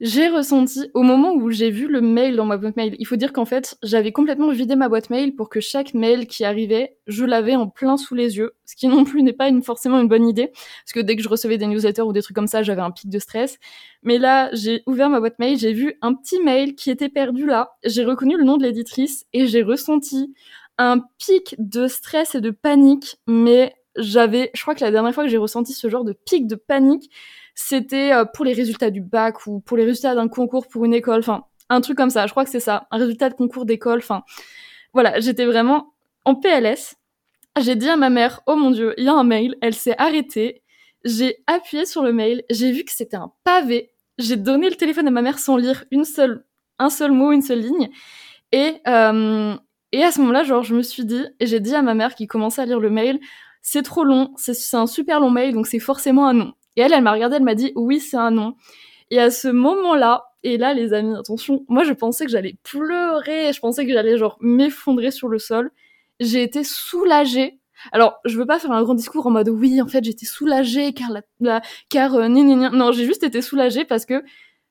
J'ai 0.00 0.28
ressenti 0.28 0.90
au 0.94 1.02
moment 1.02 1.34
où 1.34 1.50
j'ai 1.50 1.70
vu 1.70 1.86
le 1.86 2.00
mail 2.00 2.34
dans 2.34 2.46
ma 2.46 2.56
boîte 2.56 2.76
mail. 2.76 2.96
Il 2.98 3.06
faut 3.06 3.16
dire 3.16 3.34
qu'en 3.34 3.44
fait, 3.44 3.76
j'avais 3.82 4.12
complètement 4.12 4.50
vidé 4.50 4.74
ma 4.74 4.88
boîte 4.88 5.10
mail 5.10 5.34
pour 5.34 5.50
que 5.50 5.60
chaque 5.60 5.92
mail 5.92 6.26
qui 6.26 6.42
arrivait, 6.42 6.96
je 7.06 7.26
l'avais 7.26 7.54
en 7.54 7.68
plein 7.68 7.98
sous 7.98 8.14
les 8.14 8.38
yeux, 8.38 8.52
ce 8.64 8.76
qui 8.76 8.88
non 8.88 9.04
plus 9.04 9.22
n'est 9.22 9.34
pas 9.34 9.50
forcément 9.60 10.00
une 10.00 10.08
bonne 10.08 10.26
idée, 10.26 10.48
parce 10.48 10.92
que 10.94 11.00
dès 11.00 11.16
que 11.16 11.22
je 11.22 11.28
recevais 11.28 11.58
des 11.58 11.66
newsletters 11.66 12.00
ou 12.00 12.14
des 12.14 12.22
trucs 12.22 12.34
comme 12.34 12.46
ça, 12.46 12.62
j'avais 12.62 12.80
un 12.80 12.90
pic 12.90 13.10
de 13.10 13.18
stress. 13.18 13.58
Mais 14.02 14.16
là, 14.16 14.48
j'ai 14.54 14.82
ouvert 14.86 15.10
ma 15.10 15.20
boîte 15.20 15.38
mail, 15.38 15.58
j'ai 15.58 15.74
vu 15.74 15.94
un 16.00 16.14
petit 16.14 16.40
mail 16.40 16.76
qui 16.76 16.90
était 16.90 17.10
perdu 17.10 17.44
là, 17.44 17.72
j'ai 17.84 18.04
reconnu 18.04 18.38
le 18.38 18.44
nom 18.44 18.56
de 18.56 18.62
l'éditrice 18.62 19.26
et 19.34 19.46
j'ai 19.48 19.62
ressenti 19.62 20.32
un 20.78 21.00
pic 21.18 21.56
de 21.58 21.88
stress 21.88 22.34
et 22.34 22.40
de 22.40 22.50
panique, 22.50 23.18
mais 23.26 23.74
j'avais, 23.96 24.50
je 24.54 24.62
crois 24.62 24.74
que 24.74 24.82
la 24.82 24.90
dernière 24.90 25.12
fois 25.12 25.24
que 25.24 25.30
j'ai 25.30 25.36
ressenti 25.36 25.74
ce 25.74 25.90
genre 25.90 26.04
de 26.04 26.14
pic 26.14 26.46
de 26.46 26.54
panique, 26.54 27.10
c'était 27.62 28.12
euh, 28.12 28.24
pour 28.24 28.44
les 28.44 28.52
résultats 28.52 28.90
du 28.90 29.00
bac 29.00 29.46
ou 29.46 29.60
pour 29.60 29.76
les 29.76 29.84
résultats 29.84 30.14
d'un 30.14 30.28
concours 30.28 30.66
pour 30.68 30.84
une 30.84 30.94
école, 30.94 31.20
enfin 31.20 31.44
un 31.68 31.80
truc 31.80 31.96
comme 31.96 32.10
ça. 32.10 32.26
Je 32.26 32.32
crois 32.32 32.44
que 32.44 32.50
c'est 32.50 32.60
ça, 32.60 32.86
un 32.90 32.98
résultat 32.98 33.28
de 33.28 33.34
concours 33.34 33.64
d'école. 33.64 33.98
Enfin, 33.98 34.22
voilà, 34.92 35.20
j'étais 35.20 35.44
vraiment 35.44 35.94
en 36.24 36.34
PLS. 36.34 36.96
J'ai 37.60 37.76
dit 37.76 37.88
à 37.88 37.96
ma 37.96 38.10
mère, 38.10 38.40
oh 38.46 38.56
mon 38.56 38.70
dieu, 38.70 38.94
il 38.96 39.04
y 39.04 39.08
a 39.08 39.14
un 39.14 39.24
mail. 39.24 39.56
Elle 39.60 39.74
s'est 39.74 39.94
arrêtée. 39.98 40.62
J'ai 41.04 41.36
appuyé 41.46 41.86
sur 41.86 42.02
le 42.02 42.12
mail. 42.12 42.42
J'ai 42.50 42.72
vu 42.72 42.84
que 42.84 42.92
c'était 42.92 43.16
un 43.16 43.32
pavé. 43.44 43.92
J'ai 44.18 44.36
donné 44.36 44.68
le 44.68 44.76
téléphone 44.76 45.06
à 45.08 45.10
ma 45.10 45.22
mère 45.22 45.38
sans 45.38 45.56
lire 45.56 45.84
une 45.90 46.04
seule, 46.04 46.44
un 46.78 46.90
seul 46.90 47.12
mot, 47.12 47.32
une 47.32 47.42
seule 47.42 47.60
ligne. 47.60 47.90
Et 48.52 48.74
euh, 48.88 49.56
et 49.92 50.04
à 50.04 50.12
ce 50.12 50.20
moment-là, 50.20 50.44
genre, 50.44 50.62
je 50.62 50.74
me 50.74 50.82
suis 50.82 51.04
dit, 51.04 51.24
et 51.40 51.46
j'ai 51.46 51.60
dit 51.60 51.74
à 51.74 51.82
ma 51.82 51.94
mère 51.94 52.14
qui 52.14 52.26
commençait 52.26 52.62
à 52.62 52.66
lire 52.66 52.78
le 52.78 52.90
mail, 52.90 53.18
c'est 53.62 53.82
trop 53.82 54.04
long, 54.04 54.32
c'est 54.36 54.54
un 54.74 54.86
super 54.86 55.20
long 55.20 55.30
mail, 55.30 55.52
donc 55.52 55.66
c'est 55.66 55.80
forcément 55.80 56.26
un 56.28 56.32
nom. 56.34 56.52
Et 56.76 56.82
elle, 56.82 56.92
elle 56.92 57.02
m'a 57.02 57.12
regardé, 57.12 57.36
elle 57.36 57.42
m'a 57.42 57.54
dit, 57.54 57.72
oui, 57.74 58.00
c'est 58.00 58.16
un 58.16 58.30
nom. 58.30 58.54
Et 59.10 59.20
à 59.20 59.30
ce 59.30 59.48
moment-là, 59.48 60.24
et 60.42 60.56
là, 60.56 60.72
les 60.74 60.92
amis, 60.92 61.16
attention, 61.16 61.64
moi, 61.68 61.84
je 61.84 61.92
pensais 61.92 62.24
que 62.24 62.30
j'allais 62.30 62.56
pleurer, 62.62 63.52
je 63.52 63.60
pensais 63.60 63.86
que 63.86 63.92
j'allais, 63.92 64.16
genre, 64.16 64.36
m'effondrer 64.40 65.10
sur 65.10 65.28
le 65.28 65.38
sol. 65.38 65.70
J'ai 66.20 66.42
été 66.42 66.64
soulagée. 66.64 67.58
Alors, 67.92 68.20
je 68.24 68.36
veux 68.38 68.46
pas 68.46 68.58
faire 68.58 68.72
un 68.72 68.82
grand 68.82 68.94
discours 68.94 69.26
en 69.26 69.30
mode, 69.30 69.48
oui, 69.48 69.80
en 69.82 69.88
fait, 69.88 70.04
j'étais 70.04 70.26
soulagée, 70.26 70.92
car 70.92 71.10
la, 71.40 71.62
car, 71.88 72.14
euh, 72.14 72.28
non, 72.28 72.92
j'ai 72.92 73.06
juste 73.06 73.22
été 73.22 73.42
soulagée 73.42 73.84
parce 73.84 74.04
que 74.06 74.22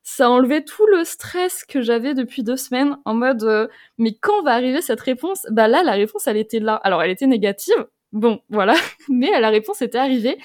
ça 0.03 0.27
a 0.27 0.29
enlevé 0.29 0.63
tout 0.63 0.85
le 0.87 1.03
stress 1.03 1.65
que 1.65 1.81
j'avais 1.81 2.13
depuis 2.13 2.43
deux 2.43 2.55
semaines 2.55 2.97
en 3.05 3.13
mode 3.13 3.43
euh, 3.43 3.67
mais 3.97 4.13
quand 4.13 4.43
va 4.43 4.53
arriver 4.53 4.81
cette 4.81 5.01
réponse? 5.01 5.45
Bah 5.51 5.67
là, 5.67 5.83
la 5.83 5.93
réponse, 5.93 6.27
elle 6.27 6.37
était 6.37 6.59
là. 6.59 6.75
Alors, 6.75 7.03
elle 7.03 7.11
était 7.11 7.27
négative, 7.27 7.85
Bon, 8.11 8.41
voilà. 8.49 8.73
Mais 9.09 9.39
la 9.39 9.49
réponse 9.49 9.81
était 9.81 9.97
arrivée. 9.97 10.37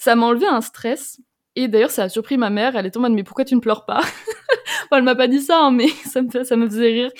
Ça 0.00 0.16
m'a 0.16 0.24
enlevé 0.24 0.46
un 0.46 0.62
stress. 0.62 1.20
Et 1.56 1.68
d'ailleurs, 1.68 1.90
ça 1.90 2.04
a 2.04 2.08
surpris 2.08 2.38
ma 2.38 2.48
mère. 2.48 2.74
Elle 2.74 2.86
est 2.86 2.96
en 2.96 3.00
mode, 3.00 3.12
mais 3.12 3.22
pourquoi 3.22 3.44
tu 3.44 3.54
ne 3.54 3.60
pleures 3.60 3.84
pas? 3.84 4.00
Bon, 4.90 4.96
Elle 4.96 5.04
m'a 5.04 5.14
pas 5.14 5.28
dit 5.28 5.40
ça, 5.40 5.60
hein, 5.60 5.70
mais 5.70 5.88
ça 6.06 6.22
me, 6.22 6.66
faisait 6.68 6.86
rire. 6.86 7.10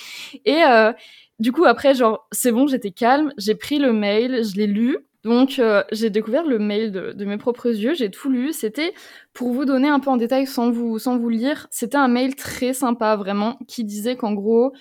Et 0.45 0.63
euh, 0.63 0.91
du 1.39 1.51
coup, 1.51 1.65
après, 1.65 1.93
genre, 1.93 2.27
c'est 2.31 2.51
bon, 2.51 2.65
j'étais 2.65 2.91
calme. 2.91 3.33
J'ai 3.37 3.55
pris 3.55 3.77
le 3.77 3.93
mail, 3.93 4.43
je 4.43 4.55
l'ai 4.55 4.67
lu. 4.67 4.97
Donc, 5.23 5.59
euh, 5.59 5.83
j'ai 5.91 6.09
découvert 6.09 6.43
le 6.43 6.57
mail 6.57 6.91
de, 6.91 7.11
de 7.11 7.25
mes 7.25 7.37
propres 7.37 7.67
yeux. 7.67 7.93
J'ai 7.93 8.09
tout 8.09 8.29
lu. 8.29 8.51
C'était, 8.51 8.93
pour 9.33 9.53
vous 9.53 9.63
donner 9.63 9.87
un 9.87 9.99
peu 9.99 10.09
en 10.09 10.17
détail 10.17 10.47
sans 10.47 10.71
vous, 10.71 10.97
sans 10.97 11.19
vous 11.19 11.29
lire, 11.29 11.67
c'était 11.69 11.97
un 11.97 12.07
mail 12.07 12.35
très 12.35 12.73
sympa, 12.73 13.15
vraiment, 13.15 13.59
qui 13.67 13.83
disait 13.83 14.15
qu'en 14.17 14.33
gros, 14.33 14.73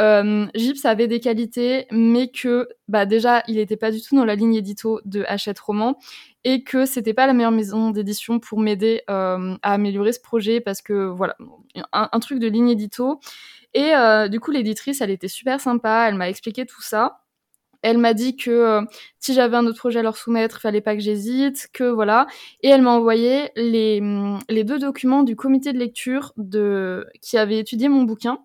euh, 0.00 0.46
Gips 0.54 0.84
avait 0.84 1.08
des 1.08 1.20
qualités, 1.20 1.86
mais 1.90 2.30
que 2.30 2.68
bah 2.86 3.06
déjà 3.06 3.42
il 3.48 3.56
n'était 3.56 3.76
pas 3.76 3.90
du 3.90 4.00
tout 4.00 4.14
dans 4.16 4.24
la 4.24 4.36
ligne 4.36 4.54
édito 4.54 5.00
de 5.04 5.24
Hachette 5.26 5.58
Roman 5.58 5.98
et 6.44 6.62
que 6.62 6.86
c'était 6.86 7.14
pas 7.14 7.26
la 7.26 7.32
meilleure 7.32 7.50
maison 7.50 7.90
d'édition 7.90 8.38
pour 8.38 8.60
m'aider 8.60 9.02
euh, 9.10 9.56
à 9.62 9.74
améliorer 9.74 10.12
ce 10.12 10.20
projet 10.20 10.60
parce 10.60 10.82
que 10.82 11.06
voilà 11.06 11.36
un, 11.92 12.20
truc 12.20 12.38
de 12.38 12.46
ligne 12.46 12.70
édito 12.70 13.20
et 13.74 13.94
euh, 13.94 14.28
du 14.28 14.38
coup 14.40 14.52
l'éditrice 14.52 15.00
elle 15.00 15.10
était 15.10 15.28
super 15.28 15.60
sympa, 15.60 16.06
elle 16.08 16.14
m'a 16.14 16.28
expliqué 16.28 16.64
tout 16.64 16.80
ça 16.82 17.22
Elle 17.82 17.98
m'a 17.98 18.14
dit 18.14 18.36
que 18.36 18.50
euh, 18.50 18.82
si 19.18 19.34
j'avais 19.34 19.56
un 19.56 19.66
autre 19.66 19.78
projet 19.78 19.98
à 20.00 20.02
leur 20.02 20.16
soumettre, 20.16 20.60
fallait 20.60 20.80
pas 20.80 20.94
que 20.94 21.00
j'hésite, 21.00 21.68
que 21.72 21.84
voilà. 21.84 22.26
Et 22.62 22.68
elle 22.68 22.82
m'a 22.82 22.90
envoyé 22.90 23.50
les, 23.56 24.00
les 24.48 24.64
deux 24.64 24.78
documents 24.78 25.22
du 25.22 25.36
comité 25.36 25.72
de 25.72 25.78
lecture 25.78 26.32
de 26.36 27.06
qui 27.20 27.38
avait 27.38 27.58
étudié 27.58 27.88
mon 27.88 28.02
bouquin. 28.04 28.38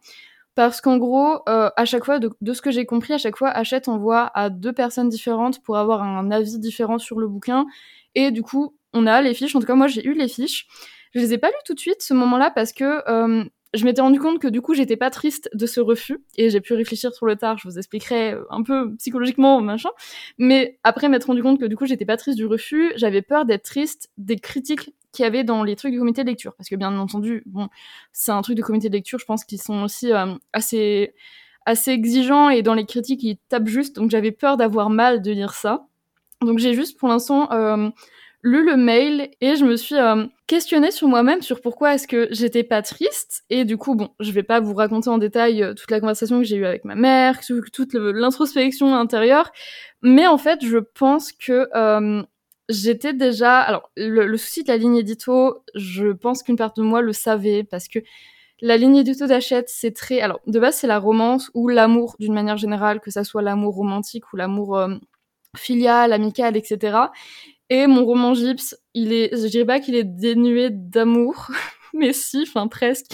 Parce 0.56 0.82
qu'en 0.82 0.98
gros, 0.98 1.40
euh, 1.50 1.70
à 1.76 1.86
chaque 1.86 2.06
fois, 2.06 2.20
de, 2.20 2.54
ce 2.54 2.62
que 2.62 2.70
j'ai 2.70 2.86
compris, 2.86 3.14
à 3.14 3.18
chaque 3.18 3.38
fois, 3.38 3.50
Hachette 3.50 3.88
envoie 3.88 4.32
à 4.36 4.50
deux 4.50 4.74
personnes 4.74 5.10
différentes 5.10 5.64
pour 5.64 5.78
avoir 5.78 6.04
un 6.04 6.30
avis 6.30 6.60
différent 6.60 7.00
sur 7.00 7.20
le 7.20 7.28
bouquin. 7.28 7.66
Et 8.14 8.30
du 8.32 8.44
coup, 8.44 8.76
on 8.94 9.08
a 9.08 9.22
les 9.22 9.34
fiches. 9.34 9.56
En 9.56 9.60
tout 9.60 9.66
cas, 9.66 9.76
moi, 9.76 9.88
j'ai 9.88 10.06
eu 10.06 10.14
les 10.14 10.28
fiches. 10.28 10.68
Je 11.14 11.20
les 11.20 11.34
ai 11.34 11.38
pas 11.38 11.48
lues 11.48 11.56
tout 11.66 11.74
de 11.74 11.80
suite, 11.80 12.02
ce 12.02 12.14
moment-là, 12.14 12.52
parce 12.52 12.72
que 12.72 13.02
euh, 13.10 13.44
je 13.74 13.86
m'étais 13.86 14.02
rendu 14.02 14.20
compte 14.20 14.40
que 14.40 14.48
du 14.48 14.62
coup, 14.62 14.76
j'étais 14.76 14.98
pas 14.98 15.10
triste 15.10 15.50
de 15.54 15.66
ce 15.66 15.80
refus 15.80 16.20
et 16.38 16.52
j'ai 16.52 16.62
pu 16.62 16.74
réfléchir 16.74 17.14
sur 17.14 17.26
le 17.26 17.36
tard. 17.36 17.58
Je 17.58 17.68
vous 17.68 17.78
expliquerai 17.78 18.36
un 18.52 18.62
peu 18.62 18.96
psychologiquement, 18.98 19.60
machin. 19.62 19.90
Mais 20.38 20.80
après 20.84 21.10
m'être 21.10 21.26
rendu 21.26 21.42
compte 21.42 21.60
que 21.60 21.66
du 21.66 21.76
coup, 21.76 21.88
j'étais 21.88 22.06
pas 22.06 22.18
triste 22.18 22.38
du 22.38 22.46
refus, 22.46 22.92
j'avais 22.96 23.24
peur 23.24 23.46
d'être 23.46 23.64
triste 23.64 24.12
des 24.18 24.38
critiques 24.38 24.92
qu'il 25.14 25.24
y 25.24 25.26
avait 25.26 25.44
dans 25.44 25.64
les 25.64 25.76
trucs 25.78 25.94
du 25.94 26.00
comité 26.00 26.24
de 26.24 26.30
lecture. 26.30 26.54
Parce 26.58 26.68
que 26.68 26.76
bien 26.76 26.98
entendu, 26.98 27.44
bon, 27.46 27.70
c'est 28.12 28.32
un 28.32 28.42
truc 28.42 28.58
de 28.58 28.62
comité 28.62 28.90
de 28.90 28.94
lecture, 28.94 29.20
je 29.20 29.26
pense 29.26 29.46
qu'ils 29.46 29.62
sont 29.62 29.84
aussi 29.84 30.12
euh, 30.12 30.34
assez, 30.52 31.14
assez 31.66 31.92
exigeants 31.92 32.50
et 32.50 32.62
dans 32.62 32.74
les 32.74 32.86
critiques, 32.86 33.24
ils 33.24 33.38
tapent 33.50 33.68
juste. 33.68 33.96
Donc 33.96 34.12
j'avais 34.12 34.32
peur 34.32 34.58
d'avoir 34.58 34.90
mal 34.90 35.22
de 35.22 35.32
lire 35.32 35.54
ça. 35.54 35.86
Donc 36.42 36.60
j'ai 36.60 36.74
juste 36.74 37.00
pour 37.00 37.08
l'instant 37.08 37.50
euh, 37.52 37.90
lu 38.44 38.66
le 38.66 38.76
mail 38.76 39.32
et 39.40 39.56
je 39.56 39.64
me 39.64 39.78
suis 39.78 39.96
euh, 39.96 40.26
questionnée 40.48 40.92
sur 40.92 41.08
moi-même 41.08 41.42
sur 41.42 41.62
pourquoi 41.62 41.96
est-ce 41.96 42.08
que 42.08 42.28
j'étais 42.32 42.64
pas 42.64 42.82
triste. 42.82 43.44
Et 43.50 43.64
du 43.64 43.78
coup, 43.78 43.96
bon, 43.96 44.10
je 44.20 44.32
vais 44.32 44.44
pas 44.44 44.60
vous 44.60 44.74
raconter 44.74 45.10
en 45.10 45.18
détail 45.18 45.64
euh, 45.64 45.74
toute 45.74 45.90
la 45.90 46.02
conversation 46.02 46.40
que 46.40 46.44
j'ai 46.44 46.58
eue 46.58 46.66
avec 46.66 46.84
ma 46.84 46.96
mère, 46.96 47.40
toute 47.72 47.94
l'introspection 47.94 48.94
intérieure, 48.94 49.52
mais 50.02 50.28
en 50.28 50.38
fait, 50.38 50.60
je 50.64 50.78
pense 50.78 51.32
que 51.32 51.70
euh, 51.74 52.22
j'étais 52.74 53.14
déjà. 53.14 53.60
Alors, 53.60 53.92
le, 53.96 54.36
souci 54.38 54.64
de 54.64 54.70
la 54.70 54.78
ligne 54.78 54.98
édito, 54.98 55.64
je 55.76 56.08
pense 56.12 56.44
qu'une 56.44 56.58
part 56.58 56.74
de 56.74 56.82
moi 56.82 57.02
le 57.02 57.14
savait 57.14 57.64
parce 57.64 57.88
que 57.88 58.00
la 58.62 58.78
ligne 58.78 58.98
édito 58.98 59.28
d'Achette, 59.28 59.70
c'est 59.70 59.96
très. 59.96 60.22
Alors, 60.22 60.40
de 60.48 60.60
base, 60.60 60.76
c'est 60.78 60.88
la 60.88 61.00
romance 61.00 61.52
ou 61.54 61.68
l'amour 61.70 62.16
d'une 62.20 62.34
manière 62.34 62.58
générale, 62.58 63.00
que 63.00 63.12
ça 63.12 63.24
soit 63.24 63.42
l'amour 63.42 63.76
romantique 63.76 64.32
ou 64.34 64.38
l'amour 64.38 64.78
filial, 65.56 66.14
amical, 66.14 66.58
etc. 66.58 66.98
Et 67.70 67.88
mon 67.88 68.06
roman 68.06 68.34
Gyps, 68.34 68.76
il 68.94 69.14
est, 69.14 69.36
je 69.36 69.48
dirais 69.48 69.66
pas 69.66 69.80
qu'il 69.80 69.96
est 69.96 70.04
dénué 70.04 70.70
d'amour, 70.70 71.48
mais 71.94 72.14
si, 72.14 72.46
enfin 72.48 72.68
presque. 72.68 73.08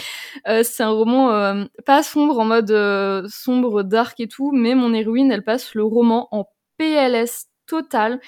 Euh, 0.48 0.64
c'est 0.64 0.84
un 0.84 0.90
roman 0.90 1.32
euh, 1.32 1.66
pas 1.86 2.04
sombre 2.04 2.40
en 2.40 2.46
mode 2.46 2.72
euh, 2.72 3.28
sombre, 3.30 3.84
dark 3.84 4.20
et 4.20 4.28
tout, 4.28 4.52
mais 4.52 4.76
mon 4.76 4.94
héroïne, 4.94 5.32
elle 5.32 5.44
passe 5.44 5.76
le 5.76 5.84
roman 5.84 6.28
en 6.32 6.46
PLS 6.78 7.48
total, 7.68 8.20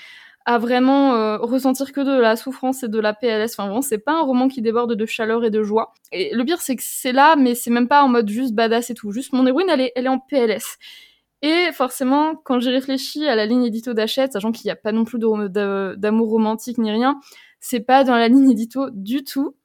à 0.46 0.58
vraiment 0.58 1.38
ressentir 1.38 1.92
que 1.92 2.02
de 2.02 2.20
la 2.20 2.36
souffrance 2.36 2.84
et 2.84 2.88
de 2.88 3.00
la 3.00 3.14
PLS. 3.14 3.54
Enfin 3.54 3.66
vraiment, 3.66 3.82
c'est 3.82 4.00
pas 4.00 4.14
un 4.14 4.22
roman 4.22 4.48
qui 4.48 4.62
déborde 4.62 4.96
de 4.96 5.06
chaleur 5.06 5.44
et 5.44 5.50
de 5.50 5.64
joie. 5.64 5.94
Et 6.12 6.34
le 6.34 6.44
pire, 6.44 6.62
c'est 6.62 6.76
que 6.76 6.84
c'est 6.84 7.12
là, 7.12 7.36
mais 7.36 7.56
c'est 7.56 7.72
même 7.72 7.88
pas 7.88 8.04
en 8.04 8.08
mode 8.08 8.30
juste 8.30 8.54
badass 8.54 8.90
et 8.90 8.94
tout. 8.94 9.12
Juste 9.12 9.34
mon 9.34 9.46
héroïne, 9.46 9.70
elle 9.70 9.82
est, 9.82 9.92
elle 9.96 10.06
est 10.06 10.10
en 10.10 10.20
PLS. 10.20 10.78
Et 11.42 11.72
forcément, 11.74 12.36
quand 12.36 12.60
j'ai 12.60 12.70
réfléchi 12.70 13.28
à 13.28 13.36
la 13.36 13.46
ligne 13.46 13.64
édito 13.64 13.94
d'Achette, 13.94 14.34
sachant 14.34 14.52
qu'il 14.52 14.68
n'y 14.68 14.72
a 14.72 14.76
pas 14.76 14.92
non 14.92 15.06
plus 15.06 15.18
d'amour 15.18 16.30
romantique 16.30 16.78
ni 16.78 16.92
rien, 16.92 17.20
c'est 17.60 17.80
pas 17.80 18.04
dans 18.04 18.16
la 18.16 18.28
ligne 18.28 18.52
édito 18.52 18.90
du 18.92 19.24
tout. 19.24 19.56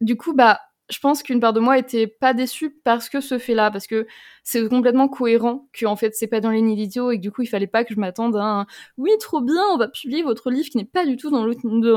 Du 0.00 0.16
coup, 0.16 0.34
bah, 0.34 0.60
je 0.90 0.98
pense 0.98 1.22
qu'une 1.22 1.40
part 1.40 1.52
de 1.52 1.60
moi 1.60 1.78
était 1.78 2.06
pas 2.06 2.34
déçue 2.34 2.70
parce 2.84 3.08
que 3.08 3.20
ce 3.20 3.38
fait-là, 3.38 3.70
parce 3.70 3.86
que 3.86 4.06
c'est 4.44 4.68
complètement 4.68 5.08
cohérent 5.08 5.68
que 5.72 5.86
en 5.86 5.96
fait 5.96 6.14
c'est 6.14 6.26
pas 6.26 6.40
dans 6.40 6.50
édito 6.50 7.10
et 7.10 7.16
que 7.16 7.22
du 7.22 7.30
coup 7.30 7.42
il 7.42 7.46
fallait 7.46 7.66
pas 7.66 7.84
que 7.84 7.94
je 7.94 8.00
m'attende 8.00 8.36
à 8.36 8.44
un 8.44 8.66
oui 8.98 9.10
trop 9.20 9.40
bien, 9.40 9.62
on 9.72 9.78
va 9.78 9.88
publier 9.88 10.22
votre 10.22 10.50
livre 10.50 10.68
qui 10.68 10.78
n'est 10.78 10.84
pas 10.84 11.06
du 11.06 11.16
tout 11.16 11.30
dans, 11.30 11.46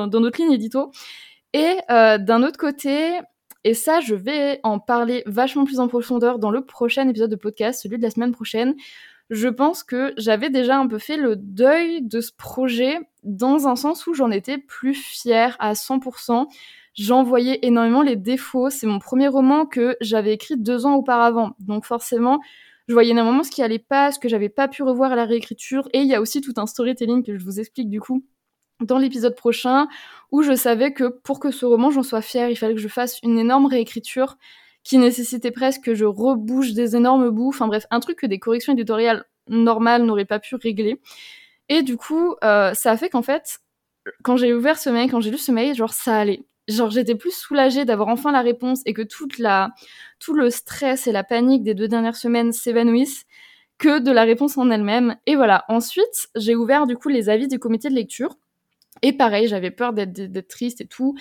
dans 0.08 0.20
notre 0.20 0.42
ligne 0.42 0.54
édito. 0.54 0.92
Et 1.54 1.78
euh, 1.90 2.18
d'un 2.18 2.44
autre 2.44 2.58
côté, 2.58 3.20
et 3.64 3.74
ça, 3.74 4.00
je 4.00 4.14
vais 4.14 4.60
en 4.64 4.78
parler 4.78 5.24
vachement 5.26 5.66
plus 5.66 5.80
en 5.80 5.88
profondeur 5.88 6.38
dans 6.38 6.52
le 6.52 6.64
prochain 6.64 7.10
épisode 7.10 7.32
de 7.32 7.36
podcast, 7.36 7.82
celui 7.82 7.98
de 7.98 8.04
la 8.04 8.12
semaine 8.12 8.32
prochaine 8.32 8.76
je 9.30 9.48
pense 9.48 9.84
que 9.84 10.14
j'avais 10.18 10.50
déjà 10.50 10.78
un 10.78 10.88
peu 10.88 11.00
fait 11.00 11.18
le 11.18 11.36
deuil 11.36 12.02
de 12.02 12.22
ce 12.22 12.32
projet 12.32 13.00
dans 13.24 13.68
un 13.68 13.76
sens 13.76 14.06
où 14.08 14.14
j'en 14.14 14.32
étais 14.32 14.58
plus 14.58 14.94
fière 14.94 15.56
à 15.60 15.74
100%. 15.74 16.48
J'en 16.94 17.24
voyais 17.24 17.60
énormément 17.64 18.02
les 18.02 18.16
défauts. 18.16 18.70
C'est 18.70 18.88
mon 18.88 19.00
premier 19.00 19.28
roman 19.28 19.66
que 19.66 19.98
j'avais 20.00 20.34
écrit 20.34 20.58
deux 20.58 20.86
ans 20.86 20.96
auparavant. 20.96 21.56
Donc 21.60 21.86
forcément, 21.86 22.40
je 22.88 22.94
voyais 22.94 23.12
énormément 23.12 23.44
ce 23.44 23.52
qui 23.52 23.64
allait 23.64 23.80
pas, 23.80 24.12
ce 24.12 24.20
que 24.20 24.30
j'avais 24.30 24.50
pas 24.50 24.68
pu 24.68 24.84
revoir 24.84 25.12
à 25.12 25.16
la 25.16 25.26
réécriture. 25.26 25.90
Et 25.94 26.00
il 26.00 26.08
y 26.08 26.16
a 26.16 26.22
aussi 26.22 26.42
tout 26.42 26.54
un 26.58 26.68
storytelling 26.68 27.24
que 27.24 27.38
je 27.38 27.44
vous 27.44 27.60
explique 27.60 27.90
du 27.90 28.00
coup 28.00 28.24
dans 28.82 28.98
l'épisode 28.98 29.36
prochain, 29.36 29.88
où 30.32 30.42
je 30.42 30.54
savais 30.54 30.92
que 30.92 31.06
pour 31.06 31.40
que 31.40 31.50
ce 31.50 31.66
roman 31.66 31.92
j'en 31.92 32.04
sois 32.04 32.22
fière, 32.22 32.50
il 32.50 32.58
fallait 32.58 32.76
que 32.76 32.82
je 32.82 32.90
fasse 32.90 33.20
une 33.24 33.40
énorme 33.40 33.68
réécriture 33.68 34.38
qui 34.86 35.00
nécessitait 35.00 35.52
presque 35.52 35.82
que 35.82 35.96
je 35.96 36.06
rebouche 36.06 36.72
des 36.72 36.96
énormes 36.96 37.32
bouts. 37.32 37.50
Enfin 37.50 37.68
bref, 37.68 37.88
un 37.92 38.00
truc 38.00 38.20
que 38.20 38.28
des 38.28 38.40
corrections 38.40 38.72
éditoriales 38.72 39.26
normales 39.50 40.04
n'auraient 40.04 40.26
pas 40.26 40.40
pu 40.40 40.56
régler. 40.56 41.02
Et 41.68 41.82
du 41.82 41.98
coup, 41.98 42.36
euh, 42.44 42.74
ça 42.76 42.92
a 42.92 42.98
fait 42.98 43.10
qu'en 43.10 43.24
fait, 43.24 43.60
quand 44.24 44.38
j'ai 44.38 44.54
ouvert 44.54 44.78
ce 44.78 44.92
mail, 44.92 45.10
quand 45.10 45.20
j'ai 45.20 45.32
lu 45.32 45.40
ce 45.40 45.52
mail, 45.52 45.76
genre 45.76 45.94
ça 45.94 46.20
allait. 46.20 46.44
Genre 46.68 46.92
j'étais 46.92 47.16
plus 47.16 47.36
soulagée 47.36 47.84
d'avoir 47.84 48.10
enfin 48.10 48.32
la 48.32 48.42
réponse 48.42 48.82
et 48.86 48.94
que 48.94 49.02
toute 49.02 49.40
la, 49.40 49.72
tout 50.20 50.34
le 50.34 50.52
stress 50.52 51.08
et 51.08 51.12
la 51.12 51.24
panique 51.24 51.64
des 51.64 51.74
deux 51.74 51.88
dernières 51.88 52.16
semaines 52.16 52.54
s'évanouissent 52.54 53.26
que 53.80 54.00
de 54.00 54.12
la 54.12 54.24
réponse 54.24 54.56
en 54.58 54.70
elle-même. 54.70 55.18
Et 55.26 55.36
voilà. 55.36 55.66
Ensuite, 55.68 56.30
j'ai 56.36 56.56
ouvert 56.56 56.86
du 56.86 56.96
coup 56.96 57.10
les 57.10 57.30
avis 57.30 57.48
du 57.48 57.58
comité 57.58 57.90
de 57.90 57.96
lecture. 57.96 58.38
Et 59.02 59.14
pareil, 59.14 59.48
j'avais 59.48 59.72
peur 59.72 59.94
d'être 59.94 60.48
triste 60.48 60.82
et 60.82 60.88
tout. 60.88 61.16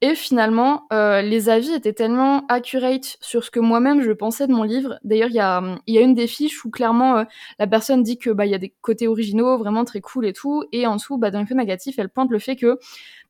Et 0.00 0.14
finalement, 0.14 0.86
euh, 0.92 1.22
les 1.22 1.48
avis 1.48 1.72
étaient 1.72 1.92
tellement 1.92 2.46
accurate 2.46 3.16
sur 3.20 3.42
ce 3.42 3.50
que 3.50 3.58
moi-même 3.58 4.00
je 4.00 4.12
pensais 4.12 4.46
de 4.46 4.52
mon 4.52 4.62
livre. 4.62 5.00
D'ailleurs, 5.02 5.28
il 5.30 5.34
y 5.34 5.40
a, 5.40 5.60
y 5.88 5.98
a 5.98 6.00
une 6.00 6.14
des 6.14 6.28
fiches 6.28 6.64
où 6.64 6.70
clairement 6.70 7.16
euh, 7.18 7.24
la 7.58 7.66
personne 7.66 8.04
dit 8.04 8.16
que 8.16 8.30
bah 8.30 8.46
il 8.46 8.52
y 8.52 8.54
a 8.54 8.58
des 8.58 8.72
côtés 8.80 9.08
originaux 9.08 9.58
vraiment 9.58 9.84
très 9.84 10.00
cool 10.00 10.24
et 10.26 10.32
tout, 10.32 10.62
et 10.70 10.86
en 10.86 10.96
dessous, 10.96 11.18
bah, 11.18 11.32
dans 11.32 11.44
peu 11.44 11.54
négatif, 11.54 11.98
elle 11.98 12.10
pointe 12.10 12.30
le 12.30 12.38
fait 12.38 12.54
que, 12.54 12.78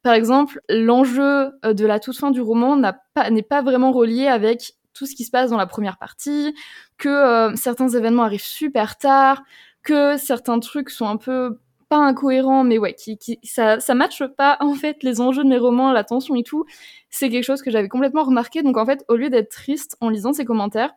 par 0.03 0.13
exemple, 0.13 0.61
l'enjeu 0.69 1.53
euh, 1.65 1.73
de 1.73 1.87
la 1.87 2.01
toute 2.01 2.19
fin 2.19 2.31
du 2.31 2.43
roman 2.43 2.77
n'a 2.77 2.93
pas 3.15 3.31
n'est 3.31 3.43
pas 3.43 3.63
vraiment 3.63 3.93
relié 3.93 4.27
avec 4.27 4.75
tout 4.93 5.07
ce 5.07 5.15
qui 5.15 5.25
se 5.25 5.31
passe 5.31 5.51
dans 5.51 5.57
la 5.57 5.67
première 5.67 5.97
partie, 5.97 6.55
que 6.99 7.53
certains 7.57 7.89
événements 7.89 8.25
arrivent 8.25 8.45
super 8.45 8.99
tard, 8.99 9.43
que 9.85 10.17
certains 10.17 10.59
trucs 10.61 10.91
sont 10.91 11.07
un 11.07 11.17
peu 11.17 11.61
pas 11.89 11.97
incohérent, 11.99 12.65
mais 12.65 12.79
ouais, 12.79 12.95
qui, 12.95 13.19
qui 13.19 13.39
ça, 13.45 13.81
ça 13.81 13.95
matche 13.95 14.23
pas 14.37 14.57
en 14.61 14.75
fait 14.75 15.03
les 15.03 15.21
enjeux 15.21 15.45
de 15.45 15.49
mes 15.49 15.59
romans, 15.59 15.93
la 15.93 16.05
tension 16.05 16.35
et 16.37 16.43
tout. 16.43 16.65
C'est 17.11 17.31
quelque 17.31 17.45
chose 17.45 17.63
que 17.63 17.71
j'avais 17.71 17.89
complètement 17.89 18.25
remarqué. 18.25 18.63
Donc 18.63 18.77
en 18.77 18.87
fait, 18.87 19.05
au 19.09 19.17
lieu 19.17 19.31
d'être 19.31 19.51
triste 19.51 19.97
en 20.01 20.09
lisant 20.11 20.33
ces 20.33 20.45
commentaires, 20.45 20.95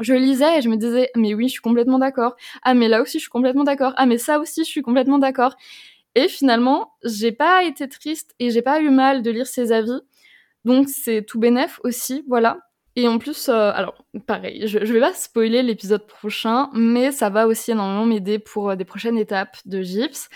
je 0.00 0.14
lisais 0.14 0.58
et 0.58 0.62
je 0.62 0.68
me 0.68 0.76
disais, 0.76 1.10
mais 1.16 1.34
oui, 1.34 1.48
je 1.48 1.52
suis 1.52 1.60
complètement 1.60 1.98
d'accord. 1.98 2.36
Ah, 2.62 2.74
mais 2.74 2.88
là 2.88 3.02
aussi, 3.02 3.18
je 3.18 3.22
suis 3.24 3.30
complètement 3.30 3.64
d'accord. 3.64 3.92
Ah, 3.96 4.06
mais 4.06 4.18
ça 4.18 4.38
aussi, 4.40 4.64
je 4.64 4.70
suis 4.70 4.82
complètement 4.82 5.18
d'accord. 5.18 5.56
Et 6.14 6.28
finalement, 6.28 6.92
j'ai 7.04 7.32
pas 7.32 7.64
été 7.64 7.88
triste 7.88 8.34
et 8.38 8.50
j'ai 8.50 8.62
pas 8.62 8.80
eu 8.80 8.90
mal 8.90 9.22
de 9.22 9.30
lire 9.30 9.46
ces 9.46 9.72
avis. 9.72 10.00
Donc 10.64 10.88
c'est 10.88 11.22
tout 11.24 11.40
bénef 11.40 11.80
aussi, 11.84 12.24
voilà. 12.28 12.58
Et 12.96 13.08
en 13.08 13.18
plus, 13.18 13.48
euh, 13.48 13.70
alors 13.74 14.04
pareil, 14.26 14.66
je, 14.66 14.84
je 14.84 14.92
vais 14.92 15.00
pas 15.00 15.14
spoiler 15.14 15.62
l'épisode 15.62 16.06
prochain, 16.06 16.68
mais 16.74 17.10
ça 17.10 17.30
va 17.30 17.46
aussi 17.46 17.70
énormément 17.70 18.04
m'aider 18.04 18.38
pour 18.38 18.70
euh, 18.70 18.76
des 18.76 18.84
prochaines 18.84 19.16
étapes 19.16 19.56
de 19.64 19.80
Gyps. 19.82 20.28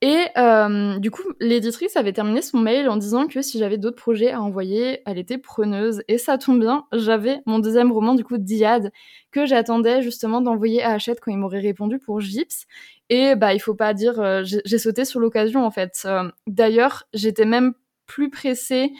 Et 0.00 0.18
euh, 0.36 0.98
du 0.98 1.12
coup, 1.12 1.22
l'éditrice 1.38 1.96
avait 1.96 2.12
terminé 2.12 2.42
son 2.42 2.58
mail 2.58 2.88
en 2.88 2.96
disant 2.96 3.28
que 3.28 3.40
si 3.40 3.58
j'avais 3.58 3.78
d'autres 3.78 4.00
projets 4.00 4.32
à 4.32 4.42
envoyer, 4.42 5.00
elle 5.06 5.18
était 5.18 5.38
preneuse. 5.38 6.02
Et 6.08 6.18
ça 6.18 6.38
tombe 6.38 6.58
bien, 6.58 6.86
j'avais 6.92 7.40
mon 7.46 7.60
deuxième 7.60 7.92
roman, 7.92 8.14
du 8.14 8.24
coup, 8.24 8.36
Diade, 8.38 8.90
que 9.30 9.46
j'attendais 9.46 10.02
justement 10.02 10.40
d'envoyer 10.40 10.82
à 10.82 10.92
Hachette 10.92 11.20
quand 11.20 11.30
il 11.30 11.38
m'aurait 11.38 11.60
répondu 11.60 12.00
pour 12.00 12.20
Gyps. 12.20 12.66
Et 13.10 13.36
bah, 13.36 13.54
il 13.54 13.60
faut 13.60 13.76
pas 13.76 13.94
dire, 13.94 14.42
j'ai 14.44 14.78
sauté 14.78 15.04
sur 15.04 15.20
l'occasion 15.20 15.64
en 15.64 15.70
fait. 15.70 16.08
D'ailleurs, 16.48 17.04
j'étais 17.12 17.44
même 17.44 17.74
plus 18.06 18.30
pressée 18.30 18.92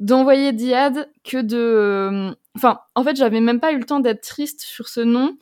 d'envoyer 0.00 0.52
Diade 0.52 1.08
que 1.22 1.40
de... 1.40 1.56
Euh, 1.56 2.34
enfin, 2.56 2.80
en 2.96 3.04
fait, 3.04 3.16
j'avais 3.16 3.40
même 3.40 3.60
pas 3.60 3.72
eu 3.72 3.78
le 3.78 3.84
temps 3.84 4.00
d'être 4.00 4.22
triste 4.22 4.60
sur 4.60 4.88
ce 4.88 5.00
nom, 5.00 5.36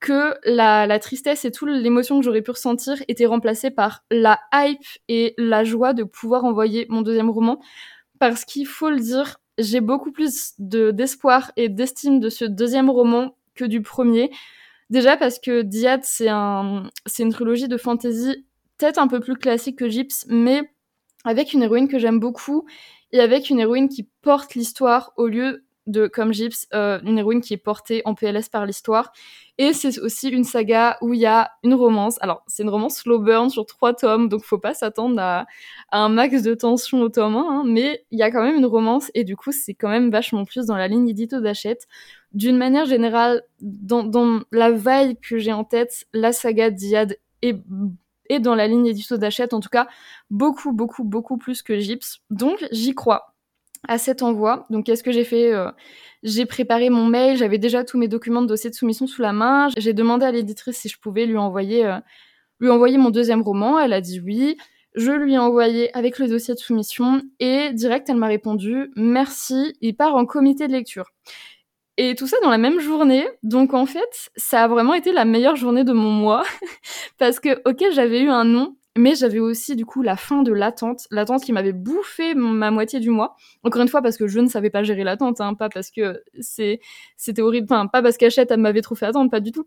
que 0.00 0.34
la, 0.44 0.86
la 0.86 0.98
tristesse 0.98 1.44
et 1.44 1.50
toute 1.50 1.68
l'émotion 1.68 2.18
que 2.18 2.24
j'aurais 2.24 2.42
pu 2.42 2.50
ressentir 2.50 3.02
était 3.08 3.26
remplacée 3.26 3.70
par 3.70 4.04
la 4.10 4.38
hype 4.52 4.84
et 5.08 5.34
la 5.38 5.62
joie 5.64 5.92
de 5.92 6.04
pouvoir 6.04 6.44
envoyer 6.44 6.86
mon 6.88 7.02
deuxième 7.02 7.30
roman. 7.30 7.60
Parce 8.18 8.44
qu'il 8.44 8.66
faut 8.66 8.90
le 8.90 8.98
dire, 8.98 9.40
j'ai 9.58 9.80
beaucoup 9.80 10.10
plus 10.10 10.54
de 10.58 10.90
d'espoir 10.90 11.52
et 11.56 11.68
d'estime 11.68 12.18
de 12.18 12.30
ce 12.30 12.44
deuxième 12.44 12.90
roman 12.90 13.36
que 13.54 13.64
du 13.64 13.82
premier. 13.82 14.30
Déjà 14.88 15.16
parce 15.16 15.38
que 15.38 15.62
Diade, 15.62 16.04
c'est 16.04 16.28
un, 16.28 16.84
une 17.18 17.32
trilogie 17.32 17.68
de 17.68 17.76
fantasy 17.76 18.44
peut-être 18.80 18.98
un 18.98 19.08
peu 19.08 19.20
plus 19.20 19.36
classique 19.36 19.78
que 19.78 19.88
Gyps, 19.88 20.24
mais 20.28 20.62
avec 21.24 21.52
une 21.52 21.62
héroïne 21.62 21.88
que 21.88 21.98
j'aime 21.98 22.18
beaucoup 22.18 22.66
et 23.12 23.20
avec 23.20 23.50
une 23.50 23.60
héroïne 23.60 23.88
qui 23.88 24.08
porte 24.22 24.54
l'histoire 24.54 25.12
au 25.16 25.26
lieu 25.26 25.64
de 25.86 26.06
Comme 26.06 26.32
Gyps, 26.32 26.66
euh, 26.72 27.00
une 27.04 27.18
héroïne 27.18 27.40
qui 27.40 27.54
est 27.54 27.58
portée 27.58 28.02
en 28.04 28.14
PLS 28.14 28.48
par 28.48 28.64
l'histoire. 28.64 29.12
Et 29.58 29.72
c'est 29.72 29.98
aussi 29.98 30.28
une 30.28 30.44
saga 30.44 30.96
où 31.00 31.12
il 31.12 31.20
y 31.20 31.26
a 31.26 31.50
une 31.62 31.74
romance. 31.74 32.16
Alors, 32.22 32.42
c'est 32.46 32.62
une 32.62 32.68
romance 32.68 32.98
slow 32.98 33.18
burn 33.18 33.50
sur 33.50 33.66
trois 33.66 33.92
tomes, 33.94 34.28
donc 34.28 34.42
faut 34.42 34.58
pas 34.58 34.74
s'attendre 34.74 35.20
à, 35.20 35.46
un 35.90 36.08
max 36.08 36.42
de 36.42 36.54
tension 36.54 37.00
au 37.00 37.08
tome 37.08 37.36
1, 37.36 37.38
hein, 37.40 37.62
mais 37.66 38.04
il 38.10 38.18
y 38.18 38.22
a 38.22 38.30
quand 38.30 38.42
même 38.42 38.56
une 38.56 38.66
romance, 38.66 39.10
et 39.14 39.24
du 39.24 39.36
coup, 39.36 39.52
c'est 39.52 39.74
quand 39.74 39.88
même 39.88 40.10
vachement 40.10 40.44
plus 40.44 40.66
dans 40.66 40.76
la 40.76 40.88
ligne 40.88 41.08
édito 41.08 41.40
d'Achette. 41.40 41.86
D'une 42.32 42.56
manière 42.56 42.86
générale, 42.86 43.42
dans, 43.60 44.40
la 44.52 44.70
vibe 44.70 45.18
que 45.20 45.38
j'ai 45.38 45.52
en 45.52 45.64
tête, 45.64 46.06
la 46.12 46.32
saga 46.32 46.70
d'Iad 46.70 47.18
est 47.42 47.56
et 48.30 48.38
dans 48.38 48.54
la 48.54 48.68
ligne 48.68 48.86
édito 48.86 49.18
d'Achette, 49.18 49.52
en 49.52 49.60
tout 49.60 49.68
cas, 49.68 49.88
beaucoup, 50.30 50.72
beaucoup, 50.72 51.04
beaucoup 51.04 51.36
plus 51.36 51.62
que 51.62 51.78
Gyps. 51.78 52.20
Donc, 52.30 52.64
j'y 52.70 52.94
crois 52.94 53.34
à 53.88 53.98
cet 53.98 54.22
envoi. 54.22 54.66
Donc, 54.70 54.86
qu'est-ce 54.86 55.02
que 55.02 55.10
j'ai 55.10 55.24
fait 55.24 55.52
euh, 55.52 55.70
J'ai 56.22 56.46
préparé 56.46 56.90
mon 56.90 57.06
mail, 57.06 57.36
j'avais 57.36 57.58
déjà 57.58 57.84
tous 57.84 57.98
mes 57.98 58.06
documents 58.06 58.40
de 58.40 58.46
dossier 58.46 58.70
de 58.70 58.74
soumission 58.74 59.08
sous 59.08 59.20
la 59.20 59.32
main. 59.32 59.68
J'ai 59.76 59.92
demandé 59.92 60.24
à 60.24 60.30
l'éditrice 60.30 60.78
si 60.78 60.88
je 60.88 60.98
pouvais 60.98 61.24
euh, 61.24 61.98
lui 62.60 62.70
envoyer 62.70 62.98
mon 62.98 63.10
deuxième 63.10 63.42
roman. 63.42 63.80
Elle 63.80 63.92
a 63.92 64.00
dit 64.00 64.20
oui. 64.20 64.56
Je 64.94 65.12
lui 65.12 65.34
ai 65.34 65.38
envoyé 65.38 65.96
avec 65.96 66.18
le 66.18 66.28
dossier 66.28 66.54
de 66.54 66.58
soumission 66.58 67.22
et 67.38 67.70
direct, 67.72 68.08
elle 68.10 68.16
m'a 68.16 68.26
répondu 68.26 68.90
merci, 68.96 69.76
il 69.80 69.94
part 69.94 70.16
en 70.16 70.26
comité 70.26 70.66
de 70.66 70.72
lecture. 70.72 71.12
Et 72.02 72.14
tout 72.14 72.26
ça 72.26 72.38
dans 72.42 72.48
la 72.48 72.56
même 72.56 72.80
journée. 72.80 73.28
Donc 73.42 73.74
en 73.74 73.84
fait, 73.84 74.30
ça 74.34 74.64
a 74.64 74.68
vraiment 74.68 74.94
été 74.94 75.12
la 75.12 75.26
meilleure 75.26 75.56
journée 75.56 75.84
de 75.84 75.92
mon 75.92 76.08
mois. 76.08 76.44
Parce 77.18 77.40
que, 77.40 77.60
ok, 77.68 77.84
j'avais 77.92 78.22
eu 78.22 78.30
un 78.30 78.44
nom, 78.44 78.74
mais 78.96 79.14
j'avais 79.14 79.38
aussi 79.38 79.76
du 79.76 79.84
coup 79.84 80.00
la 80.00 80.16
fin 80.16 80.42
de 80.42 80.50
l'attente. 80.50 81.06
L'attente 81.10 81.42
qui 81.44 81.52
m'avait 81.52 81.74
bouffé 81.74 82.34
ma 82.34 82.70
moitié 82.70 83.00
du 83.00 83.10
mois. 83.10 83.36
Encore 83.64 83.82
une 83.82 83.88
fois, 83.88 84.00
parce 84.00 84.16
que 84.16 84.28
je 84.28 84.40
ne 84.40 84.46
savais 84.46 84.70
pas 84.70 84.82
gérer 84.82 85.04
l'attente, 85.04 85.42
hein, 85.42 85.52
pas 85.52 85.68
parce 85.68 85.90
que 85.90 86.22
c'était 86.40 87.42
horrible, 87.42 87.66
enfin, 87.68 87.86
pas 87.86 88.00
parce 88.00 88.16
qu'Achette 88.16 88.50
m'avait 88.52 88.80
trop 88.80 88.94
fait 88.94 89.04
attendre, 89.04 89.30
pas 89.30 89.40
du 89.40 89.52
tout. 89.52 89.66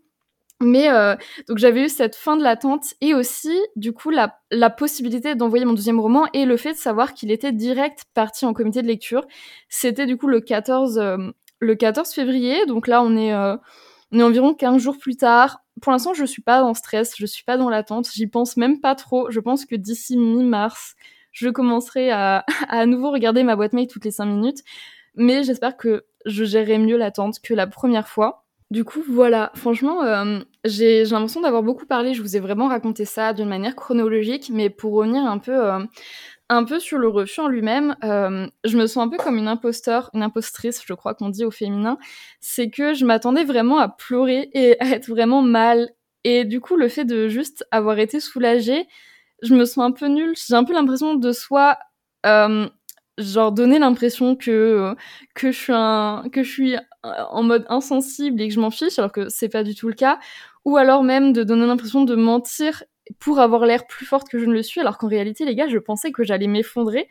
Mais 0.60 0.90
euh, 0.90 1.14
donc 1.48 1.58
j'avais 1.58 1.84
eu 1.84 1.88
cette 1.88 2.16
fin 2.16 2.36
de 2.36 2.42
l'attente 2.42 2.94
et 3.00 3.14
aussi 3.14 3.56
du 3.76 3.92
coup 3.92 4.10
la, 4.10 4.40
la 4.50 4.70
possibilité 4.70 5.36
d'envoyer 5.36 5.64
mon 5.64 5.72
deuxième 5.72 6.00
roman 6.00 6.26
et 6.32 6.46
le 6.46 6.56
fait 6.56 6.72
de 6.72 6.78
savoir 6.78 7.14
qu'il 7.14 7.30
était 7.30 7.52
direct 7.52 8.06
parti 8.12 8.44
en 8.44 8.52
comité 8.52 8.82
de 8.82 8.88
lecture. 8.88 9.24
C'était 9.68 10.06
du 10.06 10.16
coup 10.16 10.26
le 10.26 10.40
14 10.40 11.32
le 11.60 11.74
14 11.74 12.10
février. 12.12 12.66
Donc 12.66 12.86
là, 12.86 13.02
on 13.02 13.16
est, 13.16 13.32
euh, 13.32 13.56
environ 14.12 14.54
15 14.54 14.80
jours 14.82 14.98
plus 14.98 15.16
tard. 15.16 15.60
Pour 15.82 15.92
l'instant, 15.92 16.14
je 16.14 16.24
suis 16.24 16.42
pas 16.42 16.60
dans 16.60 16.74
stress, 16.74 17.14
je 17.16 17.26
suis 17.26 17.44
pas 17.44 17.56
dans 17.56 17.68
l'attente, 17.68 18.08
j'y 18.12 18.26
pense 18.26 18.56
même 18.56 18.80
pas 18.80 18.94
trop. 18.94 19.30
Je 19.30 19.40
pense 19.40 19.64
que 19.64 19.74
d'ici 19.74 20.16
mi-mars, 20.16 20.94
je 21.32 21.48
commencerai 21.48 22.10
à, 22.10 22.44
à 22.68 22.86
nouveau 22.86 23.10
regarder 23.10 23.42
ma 23.42 23.56
boîte 23.56 23.72
mail 23.72 23.88
toutes 23.88 24.04
les 24.04 24.10
5 24.12 24.26
minutes. 24.26 24.62
Mais 25.16 25.44
j'espère 25.44 25.76
que 25.76 26.06
je 26.26 26.44
gérerai 26.44 26.78
mieux 26.78 26.96
l'attente 26.96 27.40
que 27.40 27.54
la 27.54 27.66
première 27.66 28.08
fois. 28.08 28.44
Du 28.70 28.82
coup, 28.84 29.02
voilà, 29.08 29.52
franchement, 29.54 30.02
euh, 30.02 30.40
j'ai 30.64 31.04
l'impression 31.04 31.40
d'avoir 31.42 31.62
beaucoup 31.62 31.86
parlé. 31.86 32.14
Je 32.14 32.22
vous 32.22 32.36
ai 32.36 32.40
vraiment 32.40 32.66
raconté 32.66 33.04
ça 33.04 33.32
d'une 33.32 33.48
manière 33.48 33.76
chronologique, 33.76 34.50
mais 34.52 34.70
pour 34.70 34.94
revenir 34.94 35.24
un 35.24 35.38
peu 35.38 35.52
euh, 35.52 35.78
un 36.50 36.64
peu 36.64 36.78
sur 36.78 36.98
le 36.98 37.08
refus 37.08 37.40
en 37.40 37.48
lui-même, 37.48 37.96
euh, 38.04 38.46
je 38.64 38.76
me 38.76 38.86
sens 38.86 39.04
un 39.06 39.08
peu 39.08 39.16
comme 39.16 39.36
une 39.36 39.48
imposteur, 39.48 40.10
une 40.14 40.22
impostrice, 40.22 40.82
je 40.86 40.94
crois 40.94 41.14
qu'on 41.14 41.30
dit 41.30 41.44
au 41.44 41.50
féminin. 41.50 41.98
C'est 42.40 42.70
que 42.70 42.94
je 42.94 43.04
m'attendais 43.06 43.44
vraiment 43.44 43.78
à 43.78 43.88
pleurer 43.88 44.50
et 44.52 44.78
à 44.80 44.88
être 44.90 45.08
vraiment 45.08 45.42
mal. 45.42 45.90
Et 46.24 46.44
du 46.44 46.60
coup, 46.60 46.76
le 46.76 46.88
fait 46.88 47.04
de 47.04 47.28
juste 47.28 47.64
avoir 47.70 47.98
été 47.98 48.20
soulagée, 48.20 48.86
je 49.42 49.54
me 49.54 49.64
sens 49.64 49.84
un 49.84 49.92
peu 49.92 50.06
nulle. 50.06 50.34
J'ai 50.36 50.54
un 50.54 50.64
peu 50.64 50.74
l'impression 50.74 51.14
de 51.14 51.32
soi, 51.32 51.78
euh, 52.26 52.68
genre 53.18 53.52
donner 53.52 53.78
l'impression 53.78 54.36
que 54.36 54.94
que 55.34 55.50
je 55.52 55.58
suis 55.58 55.72
un, 55.74 56.24
que 56.32 56.42
je 56.42 56.50
suis 56.50 56.76
en 57.02 57.42
mode 57.42 57.64
insensible 57.68 58.40
et 58.40 58.48
que 58.48 58.54
je 58.54 58.60
m'en 58.60 58.70
fiche, 58.70 58.98
alors 58.98 59.12
que 59.12 59.28
c'est 59.28 59.48
pas 59.48 59.62
du 59.64 59.74
tout 59.74 59.88
le 59.88 59.94
cas. 59.94 60.18
Ou 60.64 60.76
alors 60.76 61.02
même 61.04 61.32
de 61.32 61.42
donner 61.44 61.66
l'impression 61.66 62.04
de 62.04 62.14
mentir 62.14 62.82
pour 63.18 63.38
avoir 63.38 63.66
l'air 63.66 63.86
plus 63.86 64.06
forte 64.06 64.28
que 64.28 64.38
je 64.38 64.46
ne 64.46 64.52
le 64.52 64.62
suis, 64.62 64.80
alors 64.80 64.98
qu'en 64.98 65.08
réalité, 65.08 65.44
les 65.44 65.54
gars, 65.54 65.68
je 65.68 65.78
pensais 65.78 66.12
que 66.12 66.24
j'allais 66.24 66.46
m'effondrer. 66.46 67.08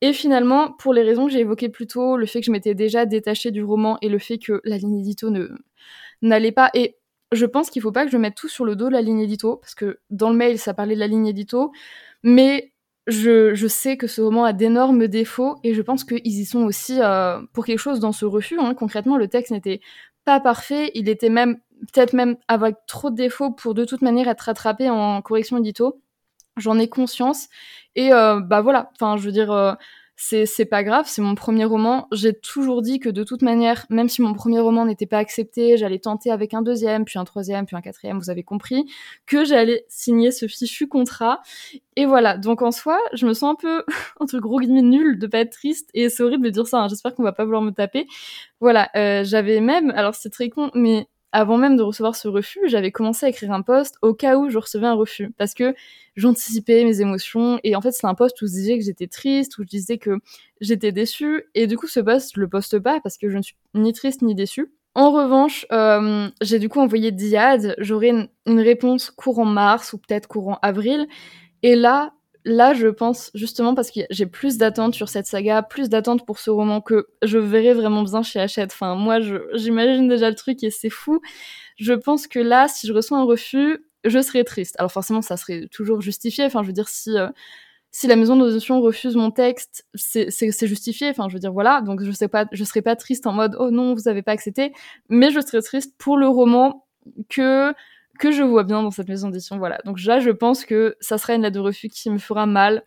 Et 0.00 0.12
finalement, 0.12 0.72
pour 0.72 0.94
les 0.94 1.02
raisons 1.02 1.26
que 1.26 1.32
j'ai 1.32 1.40
évoquées 1.40 1.68
plus 1.68 1.86
tôt, 1.86 2.16
le 2.16 2.26
fait 2.26 2.40
que 2.40 2.46
je 2.46 2.52
m'étais 2.52 2.74
déjà 2.74 3.06
détachée 3.06 3.50
du 3.50 3.62
roman 3.62 3.98
et 4.00 4.08
le 4.08 4.18
fait 4.18 4.38
que 4.38 4.60
la 4.64 4.78
ligne 4.78 4.98
édito 4.98 5.30
ne 5.30 5.48
n'allait 6.22 6.52
pas, 6.52 6.70
et 6.74 6.96
je 7.32 7.46
pense 7.46 7.70
qu'il 7.70 7.82
faut 7.82 7.92
pas 7.92 8.04
que 8.04 8.10
je 8.10 8.16
mette 8.16 8.34
tout 8.34 8.48
sur 8.48 8.64
le 8.64 8.76
dos 8.76 8.88
de 8.88 8.92
la 8.92 9.02
ligne 9.02 9.20
édito, 9.20 9.56
parce 9.56 9.74
que 9.74 10.00
dans 10.10 10.30
le 10.30 10.36
mail, 10.36 10.58
ça 10.58 10.74
parlait 10.74 10.94
de 10.94 11.00
la 11.00 11.06
ligne 11.06 11.26
édito, 11.26 11.70
mais 12.22 12.72
je, 13.06 13.54
je 13.54 13.66
sais 13.66 13.96
que 13.96 14.06
ce 14.06 14.20
roman 14.20 14.44
a 14.44 14.52
d'énormes 14.52 15.06
défauts, 15.06 15.56
et 15.64 15.74
je 15.74 15.82
pense 15.82 16.04
qu'ils 16.04 16.26
y 16.26 16.44
sont 16.44 16.64
aussi 16.64 16.98
euh, 17.00 17.40
pour 17.52 17.64
quelque 17.66 17.78
chose 17.78 18.00
dans 18.00 18.12
ce 18.12 18.24
refus. 18.24 18.58
Hein. 18.58 18.74
Concrètement, 18.74 19.16
le 19.16 19.28
texte 19.28 19.52
n'était 19.52 19.80
pas 20.24 20.40
parfait, 20.40 20.90
il 20.94 21.08
était 21.08 21.30
même 21.30 21.58
peut-être 21.92 22.12
même 22.12 22.36
avec 22.48 22.76
trop 22.86 23.10
de 23.10 23.16
défauts 23.16 23.50
pour 23.50 23.74
de 23.74 23.84
toute 23.84 24.02
manière 24.02 24.28
être 24.28 24.42
rattrapé 24.42 24.90
en 24.90 25.22
correction 25.22 25.58
édito. 25.58 26.00
J'en 26.56 26.78
ai 26.78 26.88
conscience. 26.88 27.48
Et 27.96 28.12
euh, 28.12 28.40
bah 28.40 28.60
voilà, 28.60 28.90
enfin 28.94 29.16
je 29.16 29.24
veux 29.24 29.32
dire, 29.32 29.52
euh, 29.52 29.72
c'est 30.22 30.66
pas 30.66 30.84
grave, 30.84 31.06
c'est 31.08 31.22
mon 31.22 31.34
premier 31.34 31.64
roman. 31.64 32.06
J'ai 32.12 32.34
toujours 32.38 32.82
dit 32.82 33.00
que 33.00 33.08
de 33.08 33.24
toute 33.24 33.40
manière, 33.40 33.86
même 33.88 34.08
si 34.10 34.20
mon 34.20 34.34
premier 34.34 34.60
roman 34.60 34.84
n'était 34.84 35.06
pas 35.06 35.16
accepté, 35.16 35.78
j'allais 35.78 35.98
tenter 35.98 36.30
avec 36.30 36.52
un 36.52 36.60
deuxième, 36.60 37.06
puis 37.06 37.18
un 37.18 37.24
troisième, 37.24 37.64
puis 37.64 37.74
un 37.74 37.80
quatrième, 37.80 38.18
vous 38.18 38.28
avez 38.28 38.42
compris, 38.42 38.84
que 39.24 39.46
j'allais 39.46 39.86
signer 39.88 40.30
ce 40.30 40.46
fichu 40.46 40.88
contrat. 40.88 41.40
Et 41.96 42.04
voilà, 42.04 42.36
donc 42.36 42.60
en 42.60 42.70
soi, 42.70 42.98
je 43.14 43.26
me 43.26 43.32
sens 43.32 43.52
un 43.52 43.54
peu, 43.54 43.84
entre 44.20 44.38
gros 44.38 44.60
guillemets, 44.60 44.82
nulle 44.82 45.18
de 45.18 45.26
pas 45.26 45.38
être 45.38 45.52
triste, 45.52 45.88
et 45.94 46.10
c'est 46.10 46.22
horrible 46.22 46.44
de 46.44 46.50
dire 46.50 46.66
ça, 46.66 46.82
hein. 46.82 46.88
j'espère 46.88 47.14
qu'on 47.14 47.22
va 47.22 47.32
pas 47.32 47.44
vouloir 47.44 47.62
me 47.62 47.72
taper. 47.72 48.06
Voilà, 48.60 48.90
euh, 48.96 49.24
j'avais 49.24 49.60
même, 49.60 49.90
alors 49.92 50.14
c'est 50.14 50.30
très 50.30 50.50
con, 50.50 50.70
mais 50.74 51.08
avant 51.32 51.56
même 51.56 51.76
de 51.76 51.82
recevoir 51.82 52.16
ce 52.16 52.28
refus, 52.28 52.60
j'avais 52.66 52.90
commencé 52.90 53.26
à 53.26 53.28
écrire 53.28 53.52
un 53.52 53.62
post 53.62 53.96
au 54.02 54.14
cas 54.14 54.36
où 54.36 54.50
je 54.50 54.58
recevais 54.58 54.86
un 54.86 54.94
refus, 54.94 55.32
parce 55.38 55.54
que 55.54 55.74
j'anticipais 56.16 56.84
mes 56.84 57.00
émotions, 57.00 57.60
et 57.64 57.76
en 57.76 57.80
fait 57.80 57.92
c'est 57.92 58.06
un 58.06 58.14
post 58.14 58.40
où 58.42 58.46
je 58.46 58.52
disais 58.52 58.78
que 58.78 58.84
j'étais 58.84 59.06
triste, 59.06 59.58
où 59.58 59.62
je 59.62 59.68
disais 59.68 59.98
que 59.98 60.18
j'étais 60.60 60.92
déçue, 60.92 61.44
et 61.54 61.66
du 61.66 61.76
coup 61.76 61.86
ce 61.86 62.00
post 62.00 62.32
je 62.34 62.40
le 62.40 62.48
poste 62.48 62.78
pas 62.78 63.00
parce 63.00 63.16
que 63.16 63.28
je 63.28 63.36
ne 63.36 63.42
suis 63.42 63.56
ni 63.74 63.92
triste 63.92 64.22
ni 64.22 64.34
déçue. 64.34 64.72
En 64.96 65.12
revanche, 65.12 65.66
euh, 65.70 66.28
j'ai 66.40 66.58
du 66.58 66.68
coup 66.68 66.80
envoyé 66.80 67.12
Diad, 67.12 67.76
j'aurai 67.78 68.08
une, 68.08 68.28
une 68.46 68.60
réponse 68.60 69.10
courant 69.10 69.44
mars 69.44 69.92
ou 69.92 69.98
peut-être 69.98 70.26
courant 70.26 70.58
avril, 70.62 71.06
et 71.62 71.76
là 71.76 72.12
là, 72.44 72.74
je 72.74 72.88
pense 72.88 73.30
justement 73.34 73.74
parce 73.74 73.90
que 73.90 74.00
j'ai 74.10 74.26
plus 74.26 74.58
d'attentes 74.58 74.94
sur 74.94 75.08
cette 75.08 75.26
saga, 75.26 75.62
plus 75.62 75.88
d'attentes 75.88 76.26
pour 76.26 76.38
ce 76.38 76.50
roman 76.50 76.80
que 76.80 77.08
je 77.22 77.38
verrai 77.38 77.74
vraiment 77.74 78.02
bien 78.02 78.22
chez 78.22 78.40
Hachette. 78.40 78.72
Enfin, 78.72 78.94
moi, 78.94 79.18
j'imagine 79.54 80.08
déjà 80.08 80.30
le 80.30 80.36
truc 80.36 80.62
et 80.62 80.70
c'est 80.70 80.90
fou. 80.90 81.20
Je 81.76 81.92
pense 81.92 82.26
que 82.26 82.38
là, 82.38 82.68
si 82.68 82.86
je 82.86 82.92
reçois 82.92 83.18
un 83.18 83.24
refus, 83.24 83.84
je 84.04 84.20
serais 84.20 84.44
triste. 84.44 84.76
Alors 84.78 84.92
forcément, 84.92 85.22
ça 85.22 85.36
serait 85.36 85.66
toujours 85.68 86.00
justifié. 86.00 86.44
Enfin, 86.44 86.62
je 86.62 86.68
veux 86.68 86.72
dire, 86.72 86.88
si 86.88 87.16
euh, 87.16 87.28
si 87.92 88.06
la 88.06 88.16
maison 88.16 88.36
d'audition 88.36 88.80
refuse 88.80 89.16
mon 89.16 89.30
texte, 89.30 89.84
c'est 89.94 90.66
justifié. 90.66 91.08
Enfin, 91.10 91.28
je 91.28 91.34
veux 91.34 91.40
dire, 91.40 91.52
voilà. 91.52 91.80
Donc, 91.80 92.02
je 92.02 92.12
sais 92.12 92.28
pas, 92.28 92.46
je 92.52 92.62
serais 92.64 92.82
pas 92.82 92.94
triste 92.96 93.26
en 93.26 93.32
mode, 93.32 93.56
oh 93.58 93.70
non, 93.70 93.94
vous 93.94 94.08
avez 94.08 94.22
pas 94.22 94.32
accepté. 94.32 94.72
Mais 95.08 95.30
je 95.32 95.40
serais 95.40 95.60
triste 95.60 95.94
pour 95.98 96.16
le 96.16 96.28
roman 96.28 96.86
que 97.28 97.74
que 98.20 98.30
je 98.30 98.42
vois 98.42 98.64
bien 98.64 98.82
dans 98.82 98.90
cette 98.92 99.08
maison 99.08 99.28
d'édition. 99.30 99.58
Voilà. 99.58 99.78
Donc 99.84 100.02
là, 100.04 100.20
je 100.20 100.30
pense 100.30 100.64
que 100.64 100.96
ça 101.00 101.18
sera 101.18 101.34
une 101.34 101.42
lettre 101.42 101.56
de 101.56 101.60
refus 101.60 101.88
qui 101.88 102.10
me 102.10 102.18
fera 102.18 102.46
mal. 102.46 102.84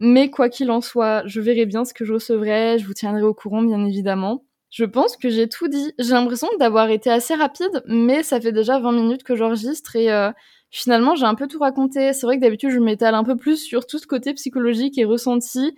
Mais 0.00 0.30
quoi 0.30 0.48
qu'il 0.50 0.70
en 0.70 0.80
soit, 0.80 1.22
je 1.26 1.40
verrai 1.40 1.66
bien 1.66 1.84
ce 1.84 1.94
que 1.94 2.04
je 2.04 2.12
recevrai. 2.12 2.78
Je 2.78 2.86
vous 2.86 2.94
tiendrai 2.94 3.22
au 3.22 3.34
courant, 3.34 3.62
bien 3.62 3.84
évidemment. 3.84 4.44
Je 4.70 4.84
pense 4.84 5.16
que 5.16 5.30
j'ai 5.30 5.48
tout 5.48 5.68
dit. 5.68 5.92
J'ai 5.98 6.12
l'impression 6.12 6.48
d'avoir 6.58 6.90
été 6.90 7.10
assez 7.10 7.34
rapide, 7.34 7.82
mais 7.86 8.22
ça 8.22 8.40
fait 8.40 8.52
déjà 8.52 8.78
20 8.78 8.92
minutes 8.92 9.22
que 9.22 9.34
j'enregistre 9.36 9.96
et 9.96 10.12
euh, 10.12 10.30
finalement 10.70 11.14
j'ai 11.14 11.24
un 11.24 11.34
peu 11.34 11.46
tout 11.48 11.58
raconté. 11.60 12.12
C'est 12.12 12.26
vrai 12.26 12.36
que 12.36 12.42
d'habitude 12.42 12.70
je 12.70 12.78
m'étale 12.78 13.14
un 13.14 13.24
peu 13.24 13.36
plus 13.36 13.56
sur 13.56 13.86
tout 13.86 13.98
ce 13.98 14.06
côté 14.06 14.34
psychologique 14.34 14.98
et 14.98 15.04
ressenti. 15.04 15.74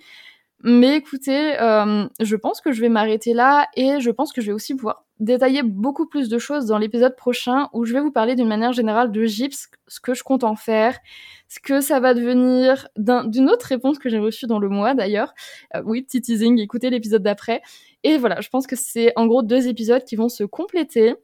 Mais 0.65 0.97
écoutez, 0.97 1.61
euh, 1.61 2.09
je 2.19 2.35
pense 2.37 2.61
que 2.61 2.73
je 2.73 2.81
vais 2.81 2.89
m'arrêter 2.89 3.33
là 3.33 3.69
et 3.77 4.01
je 4.01 4.11
pense 4.11 4.33
que 4.33 4.41
je 4.41 4.49
vais 4.49 4.53
aussi 4.53 4.75
pouvoir 4.75 5.05
détailler 5.21 5.63
beaucoup 5.63 6.07
plus 6.07 6.29
de 6.29 6.39
choses 6.39 6.67
dans 6.67 6.79
l'épisode 6.79 7.15
prochain 7.15 7.69
où 7.73 7.85
je 7.85 7.93
vais 7.93 8.01
vous 8.01 8.11
parler 8.11 8.35
d'une 8.35 8.49
manière 8.49 8.73
générale 8.73 9.13
de 9.13 9.25
Gyps, 9.25 9.69
ce 9.87 10.01
que 10.01 10.15
je 10.15 10.25
compte 10.25 10.43
en 10.43 10.57
faire, 10.57 10.99
ce 11.49 11.61
que 11.61 11.81
ça 11.81 12.01
va 12.01 12.13
devenir, 12.13 12.89
d'une 12.97 13.49
autre 13.49 13.67
réponse 13.67 13.99
que 14.01 14.09
j'ai 14.09 14.19
reçue 14.19 14.47
dans 14.47 14.59
le 14.59 14.69
mois 14.69 14.95
d'ailleurs. 14.95 15.33
Euh, 15.77 15.83
oui, 15.85 16.03
petit 16.03 16.21
teasing, 16.21 16.59
écoutez 16.59 16.91
l'épisode 16.91 17.23
d'après. 17.23 17.63
Et 18.03 18.19
voilà, 18.19 18.41
je 18.41 18.49
pense 18.49 18.67
que 18.67 18.77
c'est 18.77 19.13
en 19.15 19.27
gros 19.27 19.43
deux 19.43 19.69
épisodes 19.69 20.05
qui 20.05 20.17
vont 20.17 20.29
se 20.29 20.43
compléter. 20.43 21.15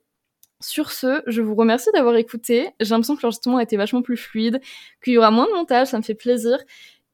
Sur 0.60 0.92
ce, 0.92 1.22
je 1.26 1.42
vous 1.42 1.56
remercie 1.56 1.90
d'avoir 1.92 2.16
écouté. 2.16 2.70
J'ai 2.80 2.90
l'impression 2.90 3.16
que 3.16 3.22
l'enregistrement 3.22 3.58
a 3.58 3.62
été 3.64 3.76
vachement 3.76 4.02
plus 4.02 4.16
fluide, 4.16 4.60
qu'il 5.02 5.12
y 5.12 5.18
aura 5.18 5.30
moins 5.30 5.46
de 5.46 5.52
montage, 5.52 5.88
ça 5.88 5.98
me 5.98 6.02
fait 6.02 6.14
plaisir. 6.14 6.58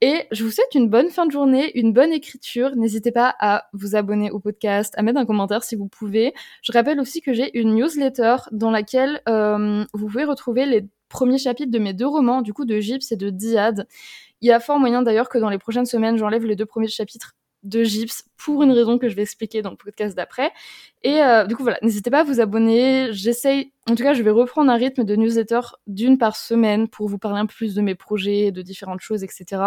Et 0.03 0.27
je 0.31 0.45
vous 0.45 0.51
souhaite 0.51 0.75
une 0.75 0.89
bonne 0.89 1.11
fin 1.11 1.27
de 1.27 1.31
journée, 1.31 1.79
une 1.79 1.93
bonne 1.93 2.11
écriture. 2.11 2.75
N'hésitez 2.75 3.13
pas 3.13 3.35
à 3.39 3.67
vous 3.75 3.97
abonner 3.97 4.31
au 4.31 4.41
podcast, 4.41 4.95
à 4.97 5.03
mettre 5.03 5.19
un 5.19 5.27
commentaire 5.27 5.63
si 5.63 5.77
vous 5.77 5.89
pouvez. 5.89 6.33
Je 6.63 6.73
rappelle 6.73 7.01
aussi 7.01 7.21
que 7.21 7.35
j'ai 7.35 7.59
une 7.59 7.75
newsletter 7.75 8.37
dans 8.51 8.71
laquelle 8.71 9.21
euh, 9.29 9.85
vous 9.93 10.07
pouvez 10.07 10.25
retrouver 10.25 10.65
les 10.65 10.87
premiers 11.11 11.37
chapitres 11.37 11.71
de 11.71 11.79
mes 11.79 11.93
deux 11.93 12.07
romans, 12.07 12.41
du 12.41 12.55
coup 12.55 12.65
de 12.65 12.81
Gyps 12.81 13.13
et 13.13 13.17
de 13.17 13.29
Diad. 13.29 13.87
Il 14.41 14.49
y 14.49 14.53
a 14.53 14.61
fort 14.61 14.79
moyen 14.79 15.03
d'ailleurs 15.03 15.29
que 15.29 15.37
dans 15.37 15.51
les 15.51 15.59
prochaines 15.59 15.85
semaines, 15.85 16.17
j'enlève 16.17 16.47
les 16.47 16.57
deux 16.57 16.67
premiers 16.67 16.89
chapitres 16.89 17.35
de 17.62 17.85
gypse 17.85 18.25
pour 18.37 18.62
une 18.62 18.73
raison 18.73 18.99
que 18.99 19.09
je 19.09 19.14
vais 19.14 19.23
expliquer 19.23 19.62
dans 19.62 19.70
le 19.70 19.77
podcast 19.77 20.16
d'après. 20.16 20.51
Et 21.03 21.23
euh, 21.23 21.44
du 21.46 21.57
coup, 21.57 21.62
voilà, 21.62 21.79
n'hésitez 21.83 22.11
pas 22.11 22.20
à 22.20 22.25
vous 22.25 22.40
abonner. 22.40 23.09
J'essaye, 23.12 23.73
en 23.88 23.94
tout 23.94 24.03
cas, 24.03 24.14
je 24.14 24.23
vais 24.23 24.31
reprendre 24.31 24.70
un 24.70 24.77
rythme 24.77 25.05
de 25.05 25.16
newsletter 25.16 25.61
d'une 25.87 26.18
par 26.18 26.37
semaine 26.37 26.88
pour 26.88 27.09
vous 27.09 27.18
parler 27.18 27.40
un 27.40 27.46
peu 27.46 27.55
plus 27.55 27.75
de 27.75 27.83
mes 27.83 27.94
projets, 27.94 28.51
de 28.51 28.62
différentes 28.62 29.01
choses, 29.01 29.25
etc. 29.25 29.62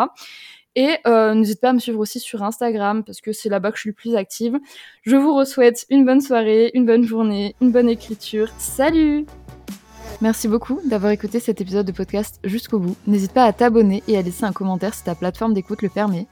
Et 0.75 0.97
euh, 1.05 1.35
n'hésitez 1.35 1.59
pas 1.59 1.69
à 1.69 1.73
me 1.73 1.79
suivre 1.79 1.99
aussi 1.99 2.19
sur 2.19 2.41
Instagram 2.43 3.03
parce 3.03 3.21
que 3.21 3.31
c'est 3.31 3.49
là-bas 3.49 3.71
que 3.71 3.77
je 3.77 3.81
suis 3.81 3.89
le 3.91 3.95
plus 3.95 4.15
active. 4.15 4.59
Je 5.03 5.15
vous 5.15 5.45
souhaite 5.45 5.85
une 5.89 6.03
bonne 6.05 6.21
soirée, 6.21 6.71
une 6.73 6.85
bonne 6.85 7.03
journée, 7.03 7.55
une 7.61 7.71
bonne 7.71 7.89
écriture. 7.89 8.49
Salut 8.57 9.25
Merci 10.21 10.47
beaucoup 10.47 10.79
d'avoir 10.85 11.11
écouté 11.11 11.39
cet 11.39 11.59
épisode 11.59 11.85
de 11.85 11.91
podcast 11.91 12.39
jusqu'au 12.43 12.79
bout. 12.79 12.95
N'hésite 13.07 13.33
pas 13.33 13.43
à 13.43 13.53
t'abonner 13.53 14.03
et 14.07 14.17
à 14.17 14.21
laisser 14.21 14.45
un 14.45 14.51
commentaire 14.51 14.93
si 14.93 15.03
ta 15.03 15.15
plateforme 15.15 15.53
d'écoute 15.53 15.81
le 15.81 15.89
permet. 15.89 16.27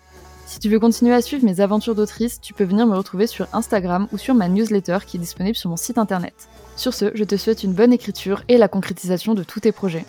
Si 0.46 0.60
tu 0.60 0.70
veux 0.70 0.80
continuer 0.80 1.14
à 1.14 1.22
suivre 1.22 1.46
mes 1.46 1.62
aventures 1.62 1.96
d'autrice, 1.96 2.42
tu 2.42 2.54
peux 2.54 2.64
venir 2.64 2.86
me 2.86 2.96
retrouver 2.96 3.28
sur 3.28 3.48
Instagram 3.54 4.08
ou 4.12 4.18
sur 4.18 4.36
ma 4.36 4.50
newsletter 4.50 5.00
qui 5.06 5.18
est 5.18 5.20
disponible 5.20 5.56
sur 5.56 5.70
mon 5.70 5.78
site 5.78 5.98
internet. 5.98 6.34
Sur 6.76 6.94
ce, 6.94 7.12
je 7.16 7.24
te 7.24 7.38
souhaite 7.38 7.64
une 7.64 7.74
bonne 7.74 7.94
écriture 7.94 8.44
et 8.48 8.58
la 8.58 8.68
concrétisation 8.68 9.34
de 9.34 9.44
tous 9.44 9.62
tes 9.62 9.72
projets. 9.72 10.06